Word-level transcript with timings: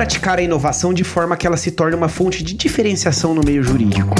praticar 0.00 0.38
a 0.38 0.42
inovação 0.42 0.94
de 0.94 1.04
forma 1.04 1.36
que 1.36 1.46
ela 1.46 1.58
se 1.58 1.70
torne 1.70 1.94
uma 1.94 2.08
fonte 2.08 2.42
de 2.42 2.54
diferenciação 2.54 3.34
no 3.34 3.42
meio 3.44 3.62
jurídico? 3.62 4.14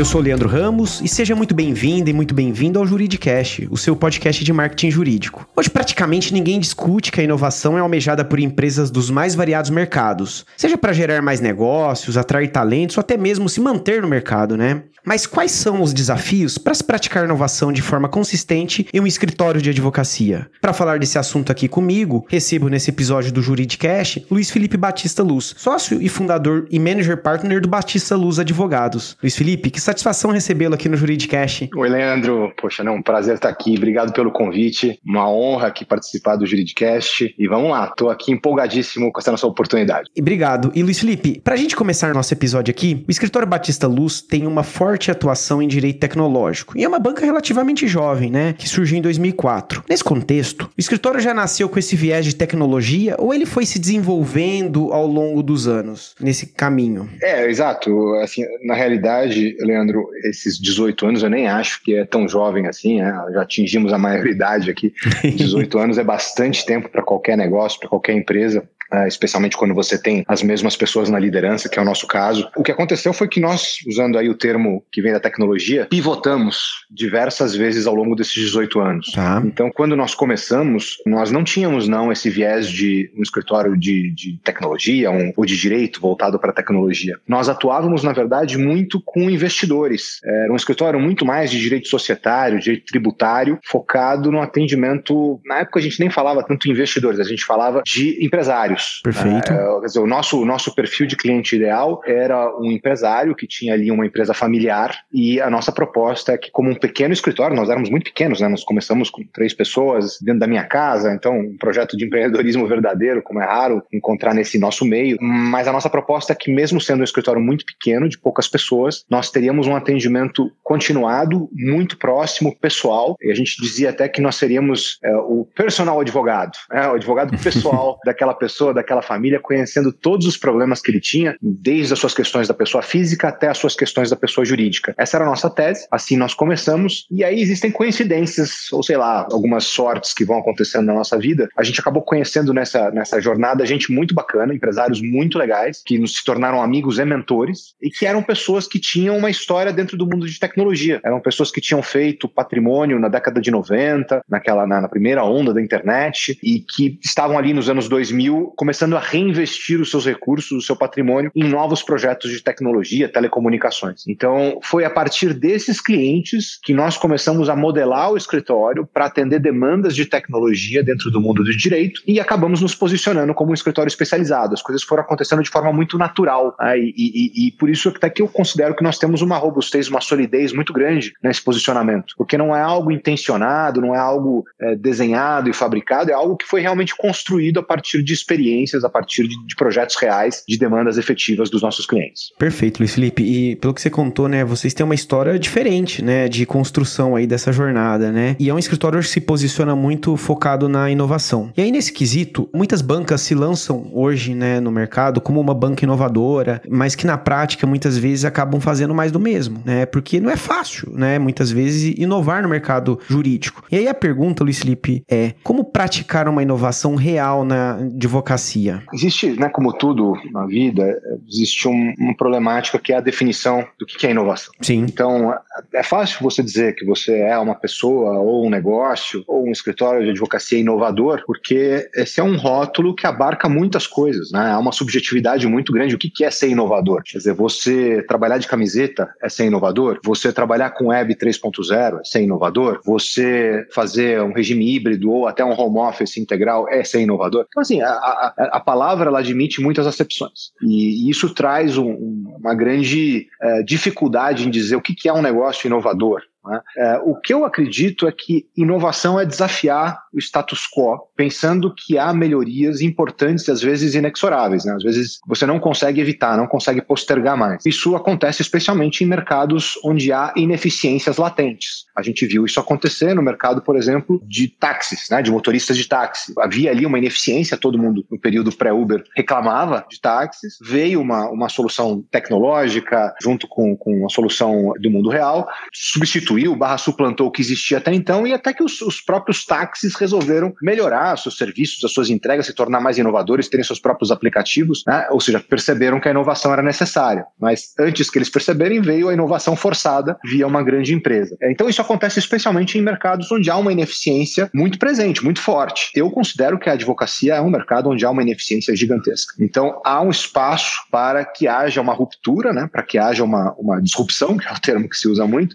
Eu 0.00 0.04
sou 0.06 0.18
Leandro 0.18 0.48
Ramos 0.48 1.02
e 1.02 1.08
seja 1.08 1.36
muito 1.36 1.54
bem-vindo 1.54 2.08
e 2.08 2.14
muito 2.14 2.34
bem-vindo 2.34 2.78
ao 2.78 2.86
Juridicast, 2.86 3.68
o 3.70 3.76
seu 3.76 3.94
podcast 3.94 4.42
de 4.42 4.50
marketing 4.50 4.90
jurídico. 4.90 5.46
Hoje 5.54 5.68
praticamente 5.68 6.32
ninguém 6.32 6.58
discute 6.58 7.12
que 7.12 7.20
a 7.20 7.24
inovação 7.24 7.76
é 7.76 7.82
almejada 7.82 8.24
por 8.24 8.40
empresas 8.40 8.90
dos 8.90 9.10
mais 9.10 9.34
variados 9.34 9.68
mercados, 9.68 10.46
seja 10.56 10.78
para 10.78 10.94
gerar 10.94 11.20
mais 11.20 11.40
negócios, 11.40 12.16
atrair 12.16 12.48
talentos 12.48 12.96
ou 12.96 13.02
até 13.02 13.18
mesmo 13.18 13.46
se 13.46 13.60
manter 13.60 14.00
no 14.00 14.08
mercado, 14.08 14.56
né? 14.56 14.84
Mas 15.04 15.26
quais 15.26 15.52
são 15.52 15.82
os 15.82 15.92
desafios 15.92 16.58
para 16.58 16.74
se 16.74 16.84
praticar 16.84 17.24
inovação 17.24 17.72
de 17.72 17.82
forma 17.82 18.08
consistente 18.08 18.86
em 18.92 19.00
um 19.00 19.06
escritório 19.06 19.60
de 19.60 19.70
advocacia? 19.70 20.46
Para 20.60 20.72
falar 20.72 20.98
desse 20.98 21.18
assunto 21.18 21.50
aqui 21.50 21.68
comigo, 21.68 22.26
recebo 22.28 22.68
nesse 22.68 22.90
episódio 22.90 23.32
do 23.32 23.42
Juridicast 23.42 24.26
Luiz 24.30 24.50
Felipe 24.50 24.76
Batista 24.76 25.22
Luz, 25.22 25.54
sócio 25.56 26.00
e 26.02 26.08
fundador 26.08 26.66
e 26.70 26.78
manager 26.78 27.16
partner 27.16 27.60
do 27.60 27.68
Batista 27.68 28.14
Luz 28.14 28.38
Advogados. 28.38 29.16
Luiz 29.22 29.34
Felipe, 29.34 29.70
que 29.70 29.80
satisfação 29.90 30.30
recebê-lo 30.30 30.74
aqui 30.74 30.88
no 30.88 30.96
Juridicast. 30.96 31.68
Oi, 31.74 31.88
Leandro. 31.88 32.52
Poxa, 32.56 32.84
não, 32.84 32.96
um 32.96 33.02
prazer 33.02 33.34
estar 33.34 33.48
aqui. 33.48 33.76
Obrigado 33.76 34.12
pelo 34.12 34.30
convite. 34.30 34.98
Uma 35.04 35.28
honra 35.28 35.66
aqui 35.66 35.84
participar 35.84 36.36
do 36.36 36.46
Juridicast. 36.46 37.34
E 37.36 37.48
vamos 37.48 37.70
lá, 37.70 37.86
estou 37.86 38.08
aqui 38.08 38.30
empolgadíssimo 38.30 39.12
com 39.12 39.20
essa 39.20 39.32
nossa 39.32 39.46
oportunidade. 39.46 40.08
Obrigado. 40.18 40.70
E 40.74 40.82
Luiz 40.82 41.00
Felipe, 41.00 41.40
para 41.42 41.54
a 41.54 41.56
gente 41.56 41.74
começar 41.74 42.14
nosso 42.14 42.32
episódio 42.32 42.70
aqui, 42.70 43.04
o 43.06 43.10
escritório 43.10 43.48
Batista 43.48 43.88
Luz 43.88 44.22
tem 44.22 44.46
uma 44.46 44.62
forte 44.62 45.10
atuação 45.10 45.60
em 45.60 45.66
direito 45.66 45.98
tecnológico. 45.98 46.78
E 46.78 46.84
é 46.84 46.88
uma 46.88 46.98
banca 46.98 47.24
relativamente 47.24 47.88
jovem, 47.88 48.30
né? 48.30 48.54
Que 48.56 48.68
surgiu 48.68 48.98
em 48.98 49.02
2004. 49.02 49.84
Nesse 49.88 50.04
contexto, 50.04 50.64
o 50.66 50.80
escritório 50.80 51.20
já 51.20 51.34
nasceu 51.34 51.68
com 51.68 51.78
esse 51.78 51.96
viés 51.96 52.24
de 52.24 52.36
tecnologia 52.36 53.16
ou 53.18 53.34
ele 53.34 53.46
foi 53.46 53.66
se 53.66 53.78
desenvolvendo 53.78 54.92
ao 54.92 55.06
longo 55.06 55.42
dos 55.42 55.66
anos 55.66 56.14
nesse 56.20 56.46
caminho? 56.46 57.08
É, 57.20 57.48
exato. 57.48 58.14
Assim, 58.22 58.44
na 58.64 58.74
realidade, 58.74 59.56
Leandro, 59.70 60.08
esses 60.24 60.58
18 60.58 61.06
anos 61.06 61.22
eu 61.22 61.30
nem 61.30 61.46
acho 61.46 61.82
que 61.82 61.94
é 61.94 62.04
tão 62.04 62.28
jovem 62.28 62.66
assim, 62.66 63.00
né? 63.00 63.12
Já 63.32 63.42
atingimos 63.42 63.92
a 63.92 63.98
maioridade 63.98 64.70
aqui. 64.70 64.92
18 65.24 65.78
anos 65.78 65.98
é 65.98 66.04
bastante 66.04 66.66
tempo 66.66 66.88
para 66.88 67.02
qualquer 67.02 67.36
negócio, 67.36 67.78
para 67.78 67.88
qualquer 67.88 68.14
empresa. 68.14 68.68
Uh, 68.92 69.06
especialmente 69.06 69.56
quando 69.56 69.74
você 69.74 69.96
tem 69.96 70.24
as 70.26 70.42
mesmas 70.42 70.76
pessoas 70.76 71.08
na 71.08 71.18
liderança, 71.18 71.68
que 71.68 71.78
é 71.78 71.82
o 71.82 71.84
nosso 71.84 72.06
caso. 72.06 72.48
O 72.56 72.62
que 72.62 72.72
aconteceu 72.72 73.12
foi 73.12 73.28
que 73.28 73.38
nós, 73.38 73.78
usando 73.86 74.18
aí 74.18 74.28
o 74.28 74.34
termo 74.34 74.84
que 74.90 75.00
vem 75.00 75.12
da 75.12 75.20
tecnologia, 75.20 75.86
pivotamos 75.86 76.86
diversas 76.90 77.54
vezes 77.54 77.86
ao 77.86 77.94
longo 77.94 78.16
desses 78.16 78.32
18 78.32 78.80
anos. 78.80 79.12
Tá. 79.12 79.40
Então, 79.44 79.70
quando 79.70 79.94
nós 79.94 80.14
começamos, 80.14 80.96
nós 81.06 81.30
não 81.30 81.44
tínhamos 81.44 81.86
não 81.86 82.10
esse 82.10 82.28
viés 82.28 82.68
de 82.68 83.12
um 83.16 83.22
escritório 83.22 83.76
de, 83.76 84.12
de 84.12 84.38
tecnologia 84.42 85.10
um, 85.10 85.32
ou 85.36 85.44
de 85.46 85.56
direito 85.56 86.00
voltado 86.00 86.38
para 86.38 86.50
a 86.50 86.54
tecnologia. 86.54 87.16
Nós 87.28 87.48
atuávamos, 87.48 88.02
na 88.02 88.12
verdade, 88.12 88.58
muito 88.58 89.00
com 89.04 89.30
investidores. 89.30 90.20
Era 90.24 90.52
um 90.52 90.56
escritório 90.56 90.98
muito 90.98 91.24
mais 91.24 91.50
de 91.50 91.60
direito 91.60 91.86
societário, 91.86 92.58
direito 92.58 92.86
tributário, 92.86 93.58
focado 93.64 94.32
no 94.32 94.40
atendimento. 94.40 95.40
Na 95.44 95.58
época 95.58 95.78
a 95.78 95.82
gente 95.82 96.00
nem 96.00 96.10
falava 96.10 96.42
tanto 96.42 96.68
investidores, 96.68 97.20
a 97.20 97.24
gente 97.24 97.44
falava 97.44 97.82
de 97.84 98.24
empresários 98.24 98.79
empresários. 98.80 99.00
Perfeito. 99.02 99.52
É, 99.52 99.80
quer 99.80 99.86
dizer, 99.86 100.00
o 100.00 100.06
nosso, 100.06 100.40
o 100.40 100.44
nosso 100.44 100.74
perfil 100.74 101.06
de 101.06 101.16
cliente 101.16 101.56
ideal 101.56 102.00
era 102.06 102.56
um 102.58 102.70
empresário 102.70 103.34
que 103.34 103.46
tinha 103.46 103.74
ali 103.74 103.90
uma 103.90 104.06
empresa 104.06 104.34
familiar 104.34 104.96
e 105.12 105.40
a 105.40 105.50
nossa 105.50 105.72
proposta 105.72 106.32
é 106.32 106.38
que, 106.38 106.50
como 106.50 106.70
um 106.70 106.74
pequeno 106.74 107.12
escritório, 107.12 107.56
nós 107.56 107.68
éramos 107.68 107.90
muito 107.90 108.04
pequenos, 108.04 108.40
né? 108.40 108.48
Nós 108.48 108.64
começamos 108.64 109.10
com 109.10 109.22
três 109.24 109.54
pessoas 109.54 110.18
dentro 110.20 110.40
da 110.40 110.46
minha 110.46 110.64
casa, 110.64 111.12
então 111.12 111.38
um 111.38 111.56
projeto 111.56 111.96
de 111.96 112.04
empreendedorismo 112.04 112.66
verdadeiro, 112.66 113.22
como 113.22 113.40
é 113.40 113.44
raro 113.44 113.82
encontrar 113.92 114.34
nesse 114.34 114.58
nosso 114.58 114.84
meio. 114.84 115.16
Mas 115.20 115.66
a 115.66 115.72
nossa 115.72 115.90
proposta 115.90 116.32
é 116.32 116.36
que, 116.36 116.50
mesmo 116.50 116.80
sendo 116.80 117.00
um 117.00 117.04
escritório 117.04 117.40
muito 117.40 117.64
pequeno, 117.64 118.08
de 118.08 118.18
poucas 118.18 118.48
pessoas, 118.48 119.04
nós 119.08 119.30
teríamos 119.30 119.66
um 119.66 119.76
atendimento 119.76 120.50
continuado, 120.62 121.48
muito 121.52 121.96
próximo, 121.96 122.56
pessoal. 122.56 123.16
E 123.20 123.30
a 123.30 123.34
gente 123.34 123.60
dizia 123.60 123.90
até 123.90 124.08
que 124.08 124.20
nós 124.20 124.36
seríamos 124.36 124.98
é, 125.02 125.14
o 125.16 125.46
personal 125.54 126.00
advogado, 126.00 126.52
é, 126.72 126.86
o 126.88 126.94
advogado 126.94 127.36
pessoal 127.38 127.98
daquela 128.04 128.34
pessoa 128.34 128.69
pessoa, 128.70 128.74
daquela 128.74 129.02
família, 129.02 129.40
conhecendo 129.40 129.92
todos 129.92 130.26
os 130.26 130.36
problemas 130.36 130.80
que 130.80 130.90
ele 130.90 131.00
tinha, 131.00 131.36
desde 131.42 131.92
as 131.92 131.98
suas 131.98 132.14
questões 132.14 132.48
da 132.48 132.54
pessoa 132.54 132.82
física 132.82 133.28
até 133.28 133.48
as 133.48 133.58
suas 133.58 133.74
questões 133.74 134.10
da 134.10 134.16
pessoa 134.16 134.44
jurídica. 134.44 134.94
Essa 134.96 135.16
era 135.16 135.26
a 135.26 135.28
nossa 135.28 135.50
tese, 135.50 135.86
assim 135.90 136.16
nós 136.16 136.34
começamos, 136.34 137.06
e 137.10 137.22
aí 137.22 137.40
existem 137.40 137.70
coincidências, 137.70 138.72
ou 138.72 138.82
sei 138.82 138.96
lá, 138.96 139.26
algumas 139.30 139.64
sortes 139.64 140.14
que 140.14 140.24
vão 140.24 140.38
acontecendo 140.38 140.86
na 140.86 140.94
nossa 140.94 141.18
vida. 141.18 141.48
A 141.56 141.62
gente 141.62 141.80
acabou 141.80 142.02
conhecendo 142.02 142.52
nessa, 142.54 142.90
nessa 142.90 143.20
jornada 143.20 143.66
gente 143.66 143.92
muito 143.92 144.14
bacana, 144.14 144.54
empresários 144.54 145.00
muito 145.02 145.38
legais, 145.38 145.82
que 145.84 145.98
nos 145.98 146.14
se 146.14 146.24
tornaram 146.24 146.62
amigos 146.62 146.98
e 146.98 147.04
mentores, 147.04 147.74
e 147.80 147.90
que 147.90 148.06
eram 148.06 148.22
pessoas 148.22 148.66
que 148.66 148.78
tinham 148.78 149.16
uma 149.16 149.30
história 149.30 149.72
dentro 149.72 149.96
do 149.96 150.06
mundo 150.06 150.26
de 150.26 150.38
tecnologia. 150.38 151.00
Eram 151.04 151.20
pessoas 151.20 151.50
que 151.50 151.60
tinham 151.60 151.82
feito 151.82 152.28
patrimônio 152.28 152.98
na 152.98 153.08
década 153.08 153.40
de 153.40 153.50
90, 153.50 154.22
naquela, 154.28 154.66
na, 154.66 154.80
na 154.80 154.88
primeira 154.88 155.24
onda 155.24 155.52
da 155.54 155.62
internet, 155.62 156.38
e 156.42 156.60
que 156.60 156.98
estavam 157.02 157.38
ali 157.38 157.52
nos 157.52 157.68
anos 157.68 157.88
2000 157.88 158.52
começando 158.60 158.94
a 158.94 159.00
reinvestir 159.00 159.80
os 159.80 159.90
seus 159.90 160.04
recursos, 160.04 160.50
o 160.52 160.60
seu 160.60 160.76
patrimônio 160.76 161.32
em 161.34 161.44
novos 161.44 161.82
projetos 161.82 162.30
de 162.30 162.42
tecnologia, 162.42 163.08
telecomunicações. 163.08 164.06
Então, 164.06 164.58
foi 164.62 164.84
a 164.84 164.90
partir 164.90 165.32
desses 165.32 165.80
clientes 165.80 166.60
que 166.62 166.74
nós 166.74 166.98
começamos 166.98 167.48
a 167.48 167.56
modelar 167.56 168.12
o 168.12 168.18
escritório 168.18 168.86
para 168.86 169.06
atender 169.06 169.40
demandas 169.40 169.96
de 169.96 170.04
tecnologia 170.04 170.82
dentro 170.82 171.10
do 171.10 171.22
mundo 171.22 171.42
do 171.42 171.56
direito 171.56 172.02
e 172.06 172.20
acabamos 172.20 172.60
nos 172.60 172.74
posicionando 172.74 173.32
como 173.32 173.52
um 173.52 173.54
escritório 173.54 173.88
especializado. 173.88 174.52
As 174.52 174.60
coisas 174.60 174.82
foram 174.82 175.04
acontecendo 175.04 175.42
de 175.42 175.48
forma 175.48 175.72
muito 175.72 175.96
natural 175.96 176.54
né? 176.60 176.78
e, 176.78 176.92
e, 176.94 177.46
e, 177.46 177.52
por 177.52 177.70
isso 177.70 177.88
até 177.88 178.10
que 178.10 178.20
eu 178.20 178.28
considero 178.28 178.76
que 178.76 178.84
nós 178.84 178.98
temos 178.98 179.22
uma 179.22 179.38
robustez, 179.38 179.88
uma 179.88 180.02
solidez 180.02 180.52
muito 180.52 180.74
grande 180.74 181.14
nesse 181.22 181.42
posicionamento, 181.42 182.14
porque 182.14 182.36
não 182.36 182.54
é 182.54 182.60
algo 182.60 182.92
intencionado, 182.92 183.80
não 183.80 183.94
é 183.94 183.98
algo 183.98 184.44
é, 184.60 184.76
desenhado 184.76 185.48
e 185.48 185.54
fabricado, 185.54 186.10
é 186.10 186.14
algo 186.14 186.36
que 186.36 186.44
foi 186.44 186.60
realmente 186.60 186.94
construído 186.94 187.58
a 187.58 187.62
partir 187.62 188.02
de 188.02 188.12
experiências 188.12 188.49
experiências 188.50 188.84
a 188.84 188.88
partir 188.88 189.28
de, 189.28 189.46
de, 189.46 189.54
projetos 189.54 189.96
reais, 189.96 190.42
de 190.46 190.58
demandas 190.58 190.98
efetivas 190.98 191.48
dos 191.48 191.62
nossos 191.62 191.86
clientes. 191.86 192.32
Perfeito, 192.38 192.78
Luiz 192.80 192.94
Felipe. 192.94 193.22
E 193.22 193.56
pelo 193.56 193.72
que 193.72 193.80
você 193.80 193.90
contou, 193.90 194.28
né, 194.28 194.44
vocês 194.44 194.74
têm 194.74 194.84
uma 194.84 194.94
história 194.94 195.38
diferente, 195.38 196.02
né, 196.02 196.28
de 196.28 196.44
construção 196.44 197.14
aí 197.16 197.26
dessa 197.26 197.52
jornada, 197.52 198.10
né? 198.10 198.36
E 198.38 198.48
é 198.48 198.54
um 198.54 198.58
escritório 198.58 198.98
que 199.00 199.06
se 199.06 199.20
posiciona 199.20 199.76
muito 199.76 200.16
focado 200.16 200.68
na 200.68 200.90
inovação. 200.90 201.52
E 201.56 201.62
aí 201.62 201.70
nesse 201.70 201.92
quesito, 201.92 202.48
muitas 202.54 202.82
bancas 202.82 203.20
se 203.20 203.34
lançam 203.34 203.90
hoje, 203.92 204.34
né, 204.34 204.60
no 204.60 204.70
mercado 204.70 205.20
como 205.20 205.40
uma 205.40 205.54
banca 205.54 205.84
inovadora, 205.84 206.60
mas 206.68 206.94
que 206.94 207.06
na 207.06 207.16
prática 207.16 207.66
muitas 207.66 207.96
vezes 207.96 208.24
acabam 208.24 208.60
fazendo 208.60 208.94
mais 208.94 209.12
do 209.12 209.20
mesmo, 209.20 209.62
né? 209.64 209.86
Porque 209.86 210.20
não 210.20 210.30
é 210.30 210.36
fácil, 210.36 210.90
né, 210.92 211.18
muitas 211.18 211.50
vezes 211.50 211.94
inovar 211.96 212.42
no 212.42 212.48
mercado 212.48 212.98
jurídico. 213.08 213.62
E 213.70 213.76
aí 213.76 213.88
a 213.88 213.94
pergunta, 213.94 214.42
Luiz 214.42 214.58
Felipe, 214.58 215.02
é: 215.08 215.34
como 215.42 215.64
praticar 215.64 216.28
uma 216.28 216.42
inovação 216.42 216.94
real 216.94 217.44
na 217.44 217.74
advocacia 217.74 218.39
advocacia? 218.40 218.82
Existe, 218.92 219.38
né, 219.38 219.48
como 219.48 219.72
tudo 219.72 220.14
na 220.32 220.46
vida, 220.46 221.00
existe 221.28 221.68
um, 221.68 221.94
uma 221.98 222.16
problemática 222.16 222.78
que 222.78 222.92
é 222.92 222.96
a 222.96 223.00
definição 223.00 223.66
do 223.78 223.86
que 223.86 224.06
é 224.06 224.10
inovação. 224.10 224.52
Sim. 224.60 224.86
Então, 224.88 225.34
é 225.74 225.82
fácil 225.82 226.18
você 226.22 226.42
dizer 226.42 226.74
que 226.74 226.84
você 226.84 227.18
é 227.18 227.38
uma 227.38 227.54
pessoa 227.54 228.18
ou 228.18 228.46
um 228.46 228.50
negócio 228.50 229.22
ou 229.26 229.46
um 229.46 229.52
escritório 229.52 230.02
de 230.04 230.10
advocacia 230.10 230.58
inovador, 230.58 231.22
porque 231.26 231.88
esse 231.94 232.20
é 232.20 232.24
um 232.24 232.36
rótulo 232.36 232.94
que 232.94 233.06
abarca 233.06 233.48
muitas 233.48 233.86
coisas, 233.86 234.30
né? 234.32 234.50
Há 234.52 234.58
uma 234.58 234.72
subjetividade 234.72 235.46
muito 235.46 235.72
grande. 235.72 235.94
O 235.94 235.98
que 235.98 236.24
é 236.24 236.30
ser 236.30 236.48
inovador? 236.48 237.02
Quer 237.04 237.18
dizer, 237.18 237.34
você 237.34 238.02
trabalhar 238.02 238.38
de 238.38 238.48
camiseta 238.48 239.12
é 239.22 239.28
ser 239.28 239.46
inovador? 239.46 240.00
Você 240.04 240.32
trabalhar 240.32 240.70
com 240.70 240.86
web 240.86 241.14
3.0 241.14 242.00
é 242.00 242.04
ser 242.04 242.22
inovador? 242.22 242.80
Você 242.84 243.66
fazer 243.72 244.20
um 244.22 244.32
regime 244.32 244.74
híbrido 244.74 245.10
ou 245.10 245.26
até 245.26 245.44
um 245.44 245.58
home 245.58 245.78
office 245.78 246.16
integral 246.16 246.68
é 246.68 246.82
ser 246.84 247.00
inovador? 247.00 247.46
Então, 247.48 247.60
assim, 247.60 247.80
a, 247.82 247.90
a, 247.90 248.29
a 248.36 248.60
palavra 248.60 249.08
ela 249.08 249.18
admite 249.18 249.60
muitas 249.60 249.86
acepções. 249.86 250.52
E, 250.62 251.08
isso 251.10 251.32
traz 251.34 251.76
um, 251.76 252.34
uma 252.38 252.54
grande 252.54 253.26
é, 253.40 253.62
dificuldade 253.62 254.46
em 254.46 254.50
dizer 254.50 254.76
o 254.76 254.82
que 254.82 255.08
é 255.08 255.12
um 255.12 255.22
negócio 255.22 255.66
inovador. 255.66 256.22
Né? 256.44 256.60
É, 256.76 256.98
o 257.04 257.14
que 257.16 257.32
eu 257.32 257.44
acredito 257.44 258.06
é 258.06 258.12
que 258.12 258.46
inovação 258.56 259.18
é 259.18 259.26
desafiar 259.26 260.02
o 260.12 260.18
status 260.18 260.66
quo, 260.66 260.98
pensando 261.16 261.72
que 261.74 261.98
há 261.98 262.12
melhorias 262.12 262.80
importantes 262.80 263.46
e 263.46 263.50
às 263.50 263.60
vezes 263.60 263.94
inexoráveis. 263.94 264.64
Né? 264.64 264.74
Às 264.74 264.82
vezes 264.82 265.18
você 265.26 265.46
não 265.46 265.60
consegue 265.60 266.00
evitar, 266.00 266.36
não 266.36 266.46
consegue 266.46 266.80
postergar 266.80 267.36
mais. 267.36 267.64
Isso 267.66 267.94
acontece 267.94 268.42
especialmente 268.42 269.04
em 269.04 269.06
mercados 269.06 269.74
onde 269.84 270.12
há 270.12 270.32
ineficiências 270.36 271.16
latentes. 271.16 271.84
A 271.96 272.02
gente 272.02 272.26
viu 272.26 272.44
isso 272.44 272.58
acontecer 272.58 273.14
no 273.14 273.22
mercado, 273.22 273.62
por 273.62 273.76
exemplo, 273.76 274.22
de 274.26 274.48
táxis, 274.48 275.08
né? 275.10 275.22
de 275.22 275.30
motoristas 275.30 275.76
de 275.76 275.86
táxi. 275.86 276.32
Havia 276.38 276.70
ali 276.70 276.86
uma 276.86 276.98
ineficiência, 276.98 277.56
todo 277.56 277.78
mundo 277.78 278.04
no 278.10 278.18
período 278.18 278.50
pré-Uber 278.52 279.04
reclamava 279.14 279.84
de 279.90 280.00
táxis. 280.00 280.54
Veio 280.62 281.00
uma, 281.00 281.28
uma 281.28 281.48
solução 281.48 282.02
tecnológica 282.10 283.14
junto 283.22 283.46
com, 283.46 283.76
com 283.76 284.06
a 284.06 284.08
solução 284.08 284.72
do 284.80 284.90
mundo 284.90 285.10
real, 285.10 285.48
substituiu 285.72 286.29
substituiu, 286.30 286.54
barra 286.54 286.78
suplantou 286.78 287.26
o 287.26 287.30
que 287.30 287.42
existia 287.42 287.78
até 287.78 287.92
então, 287.92 288.26
e 288.26 288.32
até 288.32 288.52
que 288.52 288.62
os, 288.62 288.80
os 288.80 289.00
próprios 289.00 289.44
táxis 289.44 289.94
resolveram 289.94 290.54
melhorar 290.62 291.16
seus 291.16 291.36
serviços, 291.36 291.84
as 291.84 291.92
suas 291.92 292.10
entregas, 292.10 292.46
se 292.46 292.54
tornar 292.54 292.80
mais 292.80 292.98
inovadores, 292.98 293.48
terem 293.48 293.64
seus 293.64 293.80
próprios 293.80 294.10
aplicativos, 294.10 294.84
né? 294.86 295.06
ou 295.10 295.20
seja, 295.20 295.40
perceberam 295.40 296.00
que 296.00 296.08
a 296.08 296.10
inovação 296.10 296.52
era 296.52 296.62
necessária. 296.62 297.24
Mas 297.38 297.74
antes 297.78 298.08
que 298.08 298.18
eles 298.18 298.30
perceberem, 298.30 298.80
veio 298.80 299.08
a 299.08 299.12
inovação 299.12 299.56
forçada 299.56 300.18
via 300.24 300.46
uma 300.46 300.62
grande 300.62 300.94
empresa. 300.94 301.36
Então 301.42 301.68
isso 301.68 301.80
acontece 301.80 302.18
especialmente 302.18 302.78
em 302.78 302.82
mercados 302.82 303.30
onde 303.32 303.50
há 303.50 303.56
uma 303.56 303.72
ineficiência 303.72 304.50
muito 304.54 304.78
presente, 304.78 305.24
muito 305.24 305.40
forte. 305.40 305.90
Eu 305.94 306.10
considero 306.10 306.58
que 306.58 306.68
a 306.68 306.74
advocacia 306.74 307.34
é 307.34 307.40
um 307.40 307.50
mercado 307.50 307.90
onde 307.90 308.04
há 308.04 308.10
uma 308.10 308.22
ineficiência 308.22 308.74
gigantesca. 308.76 309.34
Então 309.40 309.80
há 309.84 310.00
um 310.00 310.10
espaço 310.10 310.82
para 310.90 311.24
que 311.24 311.48
haja 311.48 311.80
uma 311.80 311.92
ruptura, 311.92 312.52
né? 312.52 312.68
para 312.70 312.82
que 312.82 312.98
haja 312.98 313.24
uma, 313.24 313.54
uma 313.58 313.80
disrupção, 313.80 314.36
que 314.38 314.46
é 314.46 314.52
o 314.52 314.60
termo 314.60 314.88
que 314.88 314.96
se 314.96 315.08
usa 315.08 315.26
muito, 315.26 315.54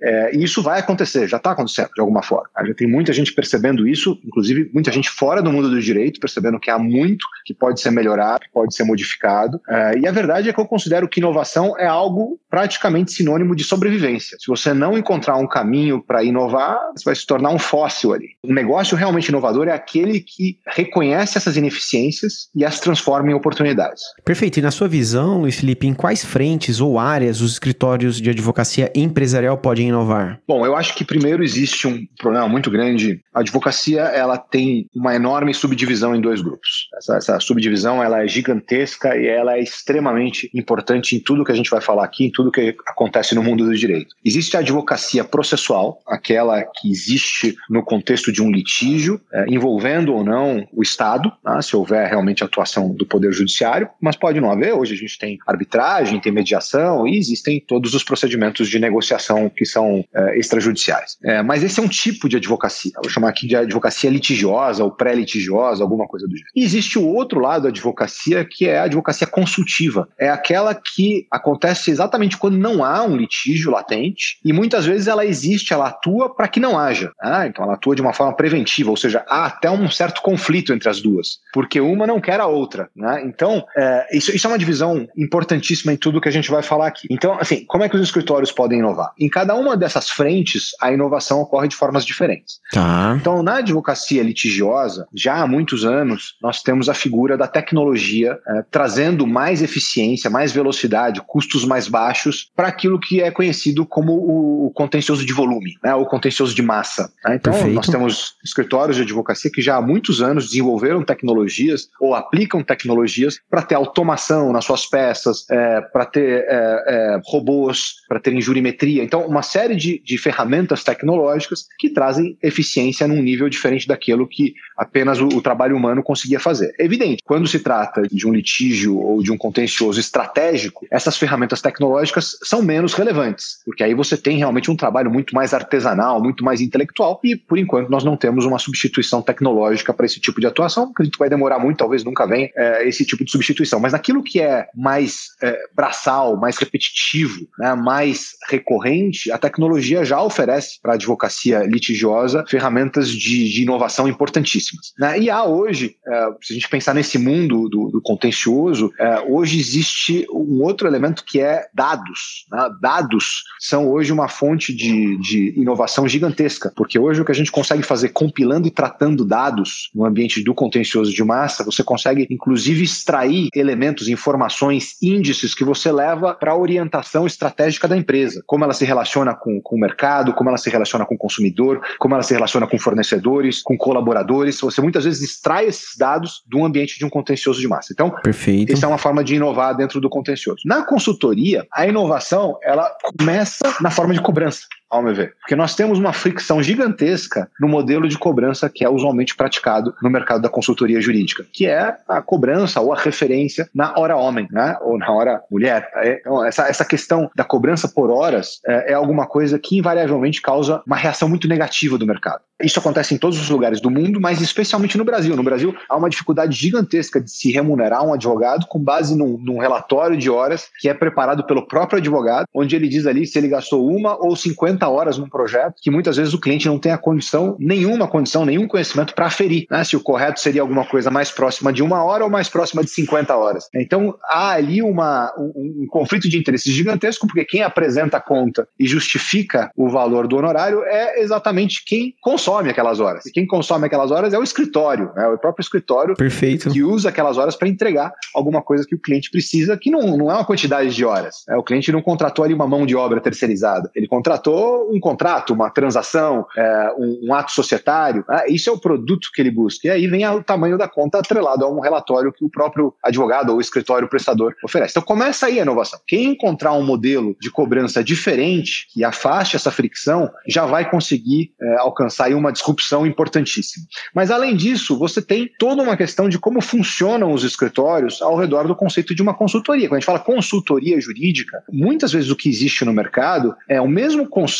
é, 0.00 0.36
e 0.36 0.44
isso 0.44 0.62
vai 0.62 0.80
acontecer, 0.80 1.28
já 1.28 1.36
está 1.36 1.52
acontecendo 1.52 1.90
de 1.94 2.00
alguma 2.00 2.22
forma. 2.22 2.48
Já 2.66 2.74
tem 2.74 2.86
muita 2.86 3.12
gente 3.12 3.32
percebendo 3.32 3.86
isso, 3.86 4.18
inclusive 4.24 4.70
muita 4.72 4.92
gente 4.92 5.10
fora 5.10 5.42
do 5.42 5.52
mundo 5.52 5.70
do 5.70 5.80
direito, 5.80 6.20
percebendo 6.20 6.58
que 6.58 6.70
há 6.70 6.78
muito 6.78 7.26
que 7.44 7.54
pode 7.54 7.80
ser 7.80 7.90
melhorado, 7.90 8.40
que 8.40 8.52
pode 8.52 8.74
ser 8.74 8.84
modificado. 8.84 9.60
É, 9.68 9.98
e 9.98 10.06
a 10.06 10.12
verdade 10.12 10.48
é 10.48 10.52
que 10.52 10.60
eu 10.60 10.66
considero 10.66 11.08
que 11.08 11.20
inovação 11.20 11.76
é 11.78 11.86
algo 11.86 12.38
praticamente 12.50 13.12
sinônimo 13.12 13.54
de 13.54 13.64
sobrevivência. 13.64 14.36
Se 14.40 14.46
você 14.46 14.72
não 14.72 14.96
encontrar 14.96 15.36
um 15.36 15.46
caminho 15.46 16.02
para 16.02 16.22
inovar, 16.22 16.78
você 16.94 17.04
vai 17.04 17.14
se 17.14 17.26
tornar 17.26 17.50
um 17.50 17.58
fóssil 17.58 18.12
ali. 18.12 18.28
Um 18.44 18.54
negócio 18.54 18.96
realmente 18.96 19.28
inovador 19.28 19.68
é 19.68 19.72
aquele 19.72 20.20
que 20.20 20.58
reconhece 20.66 21.36
essas 21.36 21.56
ineficiências 21.56 22.48
e 22.54 22.64
as 22.64 22.80
transforma 22.80 23.30
em 23.30 23.34
oportunidades. 23.34 24.02
Perfeito. 24.24 24.58
E 24.58 24.62
na 24.62 24.70
sua 24.70 24.88
visão, 24.88 25.40
Luiz 25.40 25.56
Felipe, 25.56 25.86
em 25.86 25.94
quais 25.94 26.24
frentes 26.24 26.80
ou 26.80 26.98
áreas 26.98 27.40
os 27.40 27.52
escritórios 27.52 28.20
de 28.20 28.30
advocacia 28.30 28.90
empresarial 28.94 29.58
podem 29.58 29.87
inovar? 29.88 30.40
Bom, 30.46 30.64
eu 30.64 30.76
acho 30.76 30.94
que 30.94 31.04
primeiro 31.04 31.42
existe 31.42 31.86
um 31.86 32.06
problema 32.18 32.48
muito 32.48 32.70
grande. 32.70 33.20
A 33.34 33.40
advocacia 33.40 34.02
ela 34.02 34.38
tem 34.38 34.86
uma 34.94 35.14
enorme 35.14 35.52
subdivisão 35.54 36.14
em 36.14 36.20
dois 36.20 36.40
grupos. 36.40 36.88
Essa, 36.96 37.16
essa 37.16 37.40
subdivisão 37.40 38.02
ela 38.02 38.22
é 38.22 38.28
gigantesca 38.28 39.16
e 39.16 39.26
ela 39.26 39.56
é 39.56 39.60
extremamente 39.60 40.50
importante 40.54 41.16
em 41.16 41.20
tudo 41.20 41.44
que 41.44 41.52
a 41.52 41.54
gente 41.54 41.70
vai 41.70 41.80
falar 41.80 42.04
aqui, 42.04 42.26
em 42.26 42.30
tudo 42.30 42.50
que 42.50 42.74
acontece 42.86 43.34
no 43.34 43.42
mundo 43.42 43.64
do 43.64 43.74
direito. 43.76 44.14
Existe 44.24 44.56
a 44.56 44.60
advocacia 44.60 45.24
processual, 45.24 46.00
aquela 46.06 46.62
que 46.62 46.90
existe 46.90 47.56
no 47.68 47.82
contexto 47.82 48.32
de 48.32 48.42
um 48.42 48.50
litígio, 48.50 49.20
é, 49.32 49.46
envolvendo 49.48 50.14
ou 50.14 50.24
não 50.24 50.66
o 50.72 50.82
Estado, 50.82 51.32
né, 51.44 51.60
se 51.62 51.76
houver 51.76 52.08
realmente 52.08 52.44
atuação 52.44 52.90
do 52.94 53.06
Poder 53.06 53.32
Judiciário, 53.32 53.88
mas 54.00 54.16
pode 54.16 54.40
não 54.40 54.50
haver. 54.50 54.74
Hoje 54.74 54.94
a 54.94 54.96
gente 54.96 55.18
tem 55.18 55.38
arbitragem, 55.46 56.20
tem 56.20 56.32
mediação 56.32 57.06
e 57.06 57.16
existem 57.16 57.60
todos 57.60 57.94
os 57.94 58.02
procedimentos 58.02 58.68
de 58.68 58.78
negociação 58.78 59.48
que 59.48 59.64
são 59.64 59.77
são 59.78 60.04
é, 60.14 60.38
extrajudiciais. 60.38 61.16
É, 61.24 61.42
mas 61.42 61.62
esse 61.62 61.78
é 61.78 61.82
um 61.82 61.88
tipo 61.88 62.28
de 62.28 62.36
advocacia. 62.36 62.90
Vou 62.96 63.10
chamar 63.10 63.28
aqui 63.28 63.46
de 63.46 63.54
advocacia 63.54 64.10
litigiosa 64.10 64.82
ou 64.82 64.90
pré-litigiosa, 64.90 65.82
alguma 65.82 66.06
coisa 66.06 66.26
do 66.26 66.32
gênero. 66.32 66.50
E 66.54 66.64
existe 66.64 66.98
o 66.98 67.06
outro 67.06 67.40
lado 67.40 67.62
da 67.62 67.68
advocacia, 67.68 68.44
que 68.44 68.66
é 68.66 68.78
a 68.78 68.84
advocacia 68.84 69.26
consultiva. 69.26 70.08
É 70.18 70.28
aquela 70.28 70.74
que 70.74 71.26
acontece 71.30 71.90
exatamente 71.90 72.36
quando 72.36 72.58
não 72.58 72.84
há 72.84 73.02
um 73.04 73.16
litígio 73.16 73.70
latente 73.70 74.38
e 74.44 74.52
muitas 74.52 74.84
vezes 74.84 75.06
ela 75.06 75.24
existe, 75.24 75.72
ela 75.72 75.88
atua 75.88 76.34
para 76.34 76.48
que 76.48 76.58
não 76.58 76.78
haja. 76.78 77.12
Ah, 77.20 77.46
então 77.46 77.64
ela 77.64 77.74
atua 77.74 77.94
de 77.94 78.02
uma 78.02 78.12
forma 78.12 78.34
preventiva, 78.34 78.90
ou 78.90 78.96
seja, 78.96 79.24
há 79.28 79.46
até 79.46 79.70
um 79.70 79.88
certo 79.90 80.22
conflito 80.22 80.72
entre 80.72 80.88
as 80.88 81.00
duas, 81.00 81.38
porque 81.52 81.80
uma 81.80 82.06
não 82.06 82.20
quer 82.20 82.40
a 82.40 82.46
outra. 82.46 82.88
Né? 82.96 83.22
Então, 83.24 83.64
é, 83.76 84.16
isso, 84.16 84.34
isso 84.34 84.46
é 84.46 84.50
uma 84.50 84.58
divisão 84.58 85.06
importantíssima 85.16 85.92
em 85.92 85.96
tudo 85.96 86.20
que 86.20 86.28
a 86.28 86.32
gente 86.32 86.50
vai 86.50 86.62
falar 86.62 86.86
aqui. 86.86 87.06
Então, 87.10 87.36
assim, 87.38 87.64
como 87.66 87.84
é 87.84 87.88
que 87.88 87.96
os 87.96 88.02
escritórios 88.02 88.50
podem 88.50 88.78
inovar? 88.78 89.12
Em 89.18 89.28
cada 89.28 89.54
uma 89.54 89.67
dessas 89.76 90.10
frentes, 90.10 90.70
a 90.80 90.92
inovação 90.92 91.40
ocorre 91.40 91.68
de 91.68 91.76
formas 91.76 92.04
diferentes. 92.04 92.60
Tá. 92.72 93.16
Então, 93.20 93.42
na 93.42 93.56
advocacia 93.56 94.22
litigiosa, 94.22 95.06
já 95.14 95.42
há 95.42 95.46
muitos 95.46 95.84
anos, 95.84 96.36
nós 96.42 96.62
temos 96.62 96.88
a 96.88 96.94
figura 96.94 97.36
da 97.36 97.46
tecnologia 97.46 98.38
é, 98.46 98.64
trazendo 98.70 99.26
mais 99.26 99.62
eficiência, 99.62 100.30
mais 100.30 100.52
velocidade, 100.52 101.20
custos 101.26 101.64
mais 101.64 101.88
baixos 101.88 102.50
para 102.56 102.68
aquilo 102.68 102.98
que 102.98 103.20
é 103.20 103.30
conhecido 103.30 103.84
como 103.84 104.12
o 104.12 104.70
contencioso 104.74 105.24
de 105.24 105.32
volume, 105.32 105.74
né, 105.84 105.94
o 105.94 106.06
contencioso 106.06 106.54
de 106.54 106.62
massa. 106.62 107.10
Né? 107.24 107.36
Então, 107.36 107.52
Perfeito. 107.52 107.74
nós 107.74 107.86
temos 107.86 108.34
escritórios 108.44 108.96
de 108.96 109.02
advocacia 109.02 109.50
que 109.50 109.62
já 109.62 109.76
há 109.76 109.82
muitos 109.82 110.22
anos 110.22 110.46
desenvolveram 110.46 111.02
tecnologias 111.02 111.88
ou 112.00 112.14
aplicam 112.14 112.62
tecnologias 112.62 113.38
para 113.50 113.62
ter 113.62 113.74
automação 113.74 114.52
nas 114.52 114.64
suas 114.64 114.86
peças, 114.86 115.46
é, 115.50 115.80
para 115.80 116.06
ter 116.06 116.44
é, 116.48 116.84
é 116.86 117.20
robôs, 117.24 117.96
para 118.08 118.18
ter 118.18 118.38
jurimetria. 118.40 119.02
Então, 119.02 119.26
uma 119.26 119.42
série 119.42 119.57
de, 119.66 120.00
de 120.04 120.18
ferramentas 120.18 120.84
tecnológicas 120.84 121.66
que 121.78 121.90
trazem 121.90 122.36
eficiência 122.42 123.08
num 123.08 123.22
nível 123.22 123.48
diferente 123.48 123.88
daquilo 123.88 124.26
que 124.26 124.54
apenas 124.76 125.20
o, 125.20 125.26
o 125.26 125.42
trabalho 125.42 125.76
humano 125.76 126.02
conseguia 126.02 126.38
fazer. 126.38 126.72
É 126.78 126.84
evidente, 126.84 127.22
quando 127.24 127.48
se 127.48 127.58
trata 127.58 128.02
de 128.02 128.26
um 128.26 128.32
litígio 128.32 128.98
ou 128.98 129.22
de 129.22 129.32
um 129.32 129.36
contencioso 129.36 129.98
estratégico, 129.98 130.86
essas 130.90 131.16
ferramentas 131.16 131.60
tecnológicas 131.60 132.38
são 132.42 132.62
menos 132.62 132.94
relevantes, 132.94 133.58
porque 133.64 133.82
aí 133.82 133.94
você 133.94 134.16
tem 134.16 134.38
realmente 134.38 134.70
um 134.70 134.76
trabalho 134.76 135.10
muito 135.10 135.34
mais 135.34 135.54
artesanal, 135.54 136.22
muito 136.22 136.44
mais 136.44 136.60
intelectual, 136.60 137.20
e 137.24 137.34
por 137.34 137.58
enquanto 137.58 137.88
nós 137.88 138.04
não 138.04 138.16
temos 138.16 138.44
uma 138.44 138.58
substituição 138.58 139.22
tecnológica 139.22 139.92
para 139.92 140.06
esse 140.06 140.20
tipo 140.20 140.40
de 140.40 140.46
atuação, 140.46 140.90
acredito 140.90 141.14
que 141.14 141.18
vai 141.18 141.30
demorar 141.30 141.58
muito, 141.58 141.78
talvez 141.78 142.04
nunca 142.04 142.26
venha 142.26 142.50
é, 142.56 142.88
esse 142.88 143.04
tipo 143.04 143.24
de 143.24 143.30
substituição. 143.30 143.80
Mas 143.80 143.92
naquilo 143.92 144.22
que 144.22 144.40
é 144.40 144.66
mais 144.74 145.28
é, 145.42 145.58
braçal, 145.74 146.36
mais 146.36 146.56
repetitivo, 146.56 147.46
né, 147.58 147.74
mais 147.74 148.36
recorrente, 148.48 149.30
tecnologia 149.48 150.04
já 150.04 150.22
oferece 150.22 150.78
para 150.80 150.92
a 150.92 150.94
advocacia 150.94 151.64
litigiosa 151.64 152.44
ferramentas 152.48 153.10
de, 153.10 153.48
de 153.48 153.62
inovação 153.62 154.06
importantíssimas. 154.06 154.92
Né? 154.98 155.20
E 155.20 155.30
há 155.30 155.44
hoje, 155.44 155.96
é, 156.06 156.28
se 156.42 156.52
a 156.52 156.54
gente 156.54 156.68
pensar 156.68 156.94
nesse 156.94 157.18
mundo 157.18 157.68
do, 157.68 157.88
do 157.88 158.00
contencioso, 158.02 158.92
é, 158.98 159.20
hoje 159.20 159.58
existe 159.58 160.26
um 160.30 160.62
outro 160.62 160.86
elemento 160.86 161.24
que 161.24 161.40
é 161.40 161.66
dados. 161.74 162.46
Né? 162.50 162.70
Dados 162.80 163.44
são 163.58 163.88
hoje 163.88 164.12
uma 164.12 164.28
fonte 164.28 164.74
de, 164.74 165.16
de 165.18 165.54
inovação 165.56 166.06
gigantesca, 166.06 166.72
porque 166.76 166.98
hoje 166.98 167.20
o 167.20 167.24
que 167.24 167.32
a 167.32 167.34
gente 167.34 167.50
consegue 167.50 167.82
fazer 167.82 168.10
compilando 168.10 168.68
e 168.68 168.70
tratando 168.70 169.24
dados 169.24 169.90
no 169.94 170.04
ambiente 170.04 170.42
do 170.42 170.54
contencioso 170.54 171.12
de 171.12 171.24
massa, 171.24 171.64
você 171.64 171.82
consegue 171.82 172.26
inclusive 172.30 172.82
extrair 172.82 173.48
elementos, 173.54 174.08
informações, 174.08 174.96
índices 175.02 175.54
que 175.54 175.64
você 175.64 175.90
leva 175.90 176.34
para 176.34 176.52
a 176.52 176.56
orientação 176.56 177.26
estratégica 177.26 177.88
da 177.88 177.96
empresa, 177.96 178.42
como 178.46 178.64
ela 178.64 178.74
se 178.74 178.84
relaciona 178.84 179.34
com, 179.38 179.60
com 179.60 179.76
o 179.76 179.80
mercado, 179.80 180.32
como 180.32 180.50
ela 180.50 180.58
se 180.58 180.70
relaciona 180.70 181.04
com 181.04 181.14
o 181.14 181.18
consumidor, 181.18 181.80
como 181.98 182.14
ela 182.14 182.22
se 182.22 182.34
relaciona 182.34 182.66
com 182.66 182.78
fornecedores, 182.78 183.62
com 183.62 183.76
colaboradores. 183.76 184.60
Você 184.60 184.80
muitas 184.80 185.04
vezes 185.04 185.22
extrai 185.22 185.66
esses 185.66 185.96
dados 185.96 186.42
do 186.46 186.64
ambiente 186.64 186.98
de 186.98 187.04
um 187.04 187.10
contencioso 187.10 187.60
de 187.60 187.68
massa. 187.68 187.92
Então, 187.92 188.10
Perfeito. 188.22 188.72
essa 188.72 188.86
é 188.86 188.88
uma 188.88 188.98
forma 188.98 189.22
de 189.22 189.34
inovar 189.34 189.76
dentro 189.76 190.00
do 190.00 190.08
contencioso. 190.08 190.62
Na 190.64 190.84
consultoria, 190.84 191.66
a 191.72 191.86
inovação 191.86 192.58
ela 192.62 192.90
começa 193.18 193.76
na 193.80 193.90
forma 193.90 194.14
de 194.14 194.20
cobrança 194.20 194.60
ao 194.90 195.02
meu 195.02 195.14
ver. 195.14 195.34
Porque 195.40 195.56
nós 195.56 195.74
temos 195.74 195.98
uma 195.98 196.12
fricção 196.12 196.62
gigantesca 196.62 197.48
no 197.60 197.68
modelo 197.68 198.08
de 198.08 198.18
cobrança 198.18 198.68
que 198.68 198.84
é 198.84 198.88
usualmente 198.88 199.36
praticado 199.36 199.94
no 200.02 200.10
mercado 200.10 200.40
da 200.40 200.48
consultoria 200.48 201.00
jurídica, 201.00 201.44
que 201.52 201.66
é 201.66 201.96
a 202.08 202.22
cobrança 202.22 202.80
ou 202.80 202.92
a 202.92 202.98
referência 202.98 203.68
na 203.74 203.98
hora 203.98 204.16
homem, 204.16 204.48
né? 204.50 204.76
ou 204.82 204.98
na 204.98 205.10
hora 205.10 205.42
mulher. 205.50 205.90
É, 205.96 206.18
então, 206.20 206.44
essa, 206.44 206.68
essa 206.68 206.84
questão 206.84 207.30
da 207.34 207.44
cobrança 207.44 207.88
por 207.88 208.10
horas 208.10 208.60
é, 208.66 208.92
é 208.92 208.94
alguma 208.94 209.26
coisa 209.26 209.58
que 209.58 209.76
invariavelmente 209.78 210.40
causa 210.40 210.82
uma 210.86 210.96
reação 210.96 211.28
muito 211.28 211.48
negativa 211.48 211.98
do 211.98 212.06
mercado. 212.06 212.40
Isso 212.62 212.80
acontece 212.80 213.14
em 213.14 213.18
todos 213.18 213.40
os 213.40 213.48
lugares 213.48 213.80
do 213.80 213.88
mundo, 213.88 214.20
mas 214.20 214.40
especialmente 214.40 214.98
no 214.98 215.04
Brasil. 215.04 215.36
No 215.36 215.44
Brasil, 215.44 215.76
há 215.88 215.96
uma 215.96 216.10
dificuldade 216.10 216.56
gigantesca 216.56 217.20
de 217.20 217.30
se 217.30 217.52
remunerar 217.52 218.04
um 218.04 218.12
advogado 218.12 218.66
com 218.66 218.80
base 218.80 219.16
num, 219.16 219.38
num 219.38 219.58
relatório 219.58 220.16
de 220.16 220.28
horas 220.28 220.68
que 220.80 220.88
é 220.88 220.94
preparado 220.94 221.44
pelo 221.44 221.66
próprio 221.68 221.98
advogado, 221.98 222.46
onde 222.52 222.74
ele 222.74 222.88
diz 222.88 223.06
ali 223.06 223.26
se 223.26 223.38
ele 223.38 223.46
gastou 223.46 223.88
uma 223.88 224.16
ou 224.16 224.34
50 224.34 224.77
horas 224.86 225.16
num 225.16 225.28
projeto, 225.28 225.76
que 225.80 225.90
muitas 225.90 226.18
vezes 226.18 226.34
o 226.34 226.40
cliente 226.40 226.66
não 226.66 226.78
tem 226.78 226.92
a 226.92 226.98
condição, 226.98 227.56
nenhuma 227.58 228.06
condição, 228.06 228.44
nenhum 228.44 228.68
conhecimento 228.68 229.14
para 229.14 229.26
aferir, 229.26 229.66
né? 229.70 229.82
se 229.82 229.96
o 229.96 230.00
correto 230.00 230.40
seria 230.40 230.60
alguma 230.60 230.84
coisa 230.84 231.10
mais 231.10 231.30
próxima 231.30 231.72
de 231.72 231.82
uma 231.82 232.04
hora 232.04 232.24
ou 232.24 232.30
mais 232.30 232.50
próxima 232.50 232.84
de 232.84 232.90
50 232.90 233.34
horas. 233.34 233.68
Então, 233.74 234.14
há 234.24 234.50
ali 234.50 234.82
uma, 234.82 235.32
um, 235.38 235.84
um 235.84 235.86
conflito 235.88 236.28
de 236.28 236.38
interesses 236.38 236.70
gigantesco, 236.70 237.26
porque 237.26 237.46
quem 237.46 237.62
apresenta 237.62 238.18
a 238.18 238.20
conta 238.20 238.68
e 238.78 238.86
justifica 238.86 239.70
o 239.74 239.88
valor 239.88 240.28
do 240.28 240.36
honorário 240.36 240.82
é 240.84 241.20
exatamente 241.22 241.82
quem 241.86 242.14
consome 242.20 242.58
consome 242.58 242.70
aquelas 242.70 243.00
horas. 243.00 243.26
E 243.26 243.32
quem 243.32 243.46
consome 243.46 243.86
aquelas 243.86 244.10
horas 244.10 244.32
é 244.32 244.38
o 244.38 244.42
escritório, 244.42 245.12
né? 245.14 245.26
o 245.28 245.38
próprio 245.38 245.62
escritório 245.62 246.14
Perfeito. 246.14 246.70
que 246.70 246.82
usa 246.82 247.08
aquelas 247.08 247.38
horas 247.38 247.56
para 247.56 247.68
entregar 247.68 248.12
alguma 248.34 248.60
coisa 248.60 248.84
que 248.86 248.94
o 248.94 248.98
cliente 248.98 249.30
precisa, 249.30 249.76
que 249.76 249.90
não, 249.90 250.16
não 250.16 250.30
é 250.30 250.34
uma 250.34 250.44
quantidade 250.44 250.94
de 250.94 251.04
horas. 251.04 251.44
Né? 251.46 251.56
O 251.56 251.62
cliente 251.62 251.92
não 251.92 252.02
contratou 252.02 252.44
ali 252.44 252.54
uma 252.54 252.66
mão 252.66 252.84
de 252.84 252.96
obra 252.96 253.20
terceirizada. 253.20 253.90
Ele 253.94 254.06
contratou 254.06 254.67
buscou 254.68 254.94
um 254.94 255.00
contrato, 255.00 255.52
uma 255.52 255.70
transação, 255.70 256.46
é, 256.56 256.92
um, 256.98 257.28
um, 257.28 257.34
ato 257.34 257.52
societário. 257.52 258.24
Né? 258.28 258.44
Isso 258.48 258.68
é 258.68 258.72
o 258.72 258.78
produto 258.78 259.30
que 259.32 259.40
ele 259.40 259.50
busca. 259.50 259.88
E 259.88 259.90
aí 259.90 260.06
vem 260.06 260.26
o 260.28 260.42
tamanho 260.42 260.76
da 260.76 260.88
conta 260.88 261.18
atrelado 261.18 261.64
a 261.64 261.70
um 261.70 261.80
relatório 261.80 262.32
que 262.32 262.44
o 262.44 262.50
próprio 262.50 262.94
advogado 263.02 263.52
ou 263.52 263.60
escritório 263.60 264.08
prestador 264.08 264.54
oferece. 264.62 264.92
Então 264.92 265.02
começa 265.02 265.46
aí 265.46 265.58
a 265.58 265.62
inovação. 265.62 266.00
Quem 266.06 266.32
encontrar 266.32 266.72
um 266.72 266.84
modelo 266.84 267.36
de 267.40 267.50
cobrança 267.50 268.02
diferente 268.04 268.86
que 268.92 269.04
afaste 269.04 269.56
essa 269.56 269.70
fricção 269.70 270.30
já 270.46 270.66
vai 270.66 270.90
conseguir 270.90 271.52
é, 271.60 271.76
alcançar 271.76 272.28
uma 272.32 272.52
disrupção 272.52 273.06
importantíssima. 273.06 273.86
Mas 274.14 274.30
além 274.30 274.54
disso, 274.54 274.98
você 274.98 275.22
tem 275.22 275.50
toda 275.58 275.82
uma 275.82 275.96
questão 275.96 276.28
de 276.28 276.38
como 276.38 276.60
funcionam 276.60 277.32
os 277.32 277.42
escritórios 277.42 278.20
ao 278.20 278.36
redor 278.36 278.66
do 278.66 278.76
conceito 278.76 279.14
de 279.14 279.22
uma 279.22 279.32
consultoria. 279.32 279.88
Quando 279.88 279.96
a 279.96 280.00
gente 280.00 280.06
fala 280.06 280.18
consultoria 280.18 281.00
jurídica, 281.00 281.62
muitas 281.70 282.12
vezes 282.12 282.30
o 282.30 282.36
que 282.36 282.48
existe 282.48 282.84
no 282.84 282.92
mercado 282.92 283.54
é 283.68 283.80
o 283.80 283.88
mesmo 283.88 284.28
conceito 284.28 284.57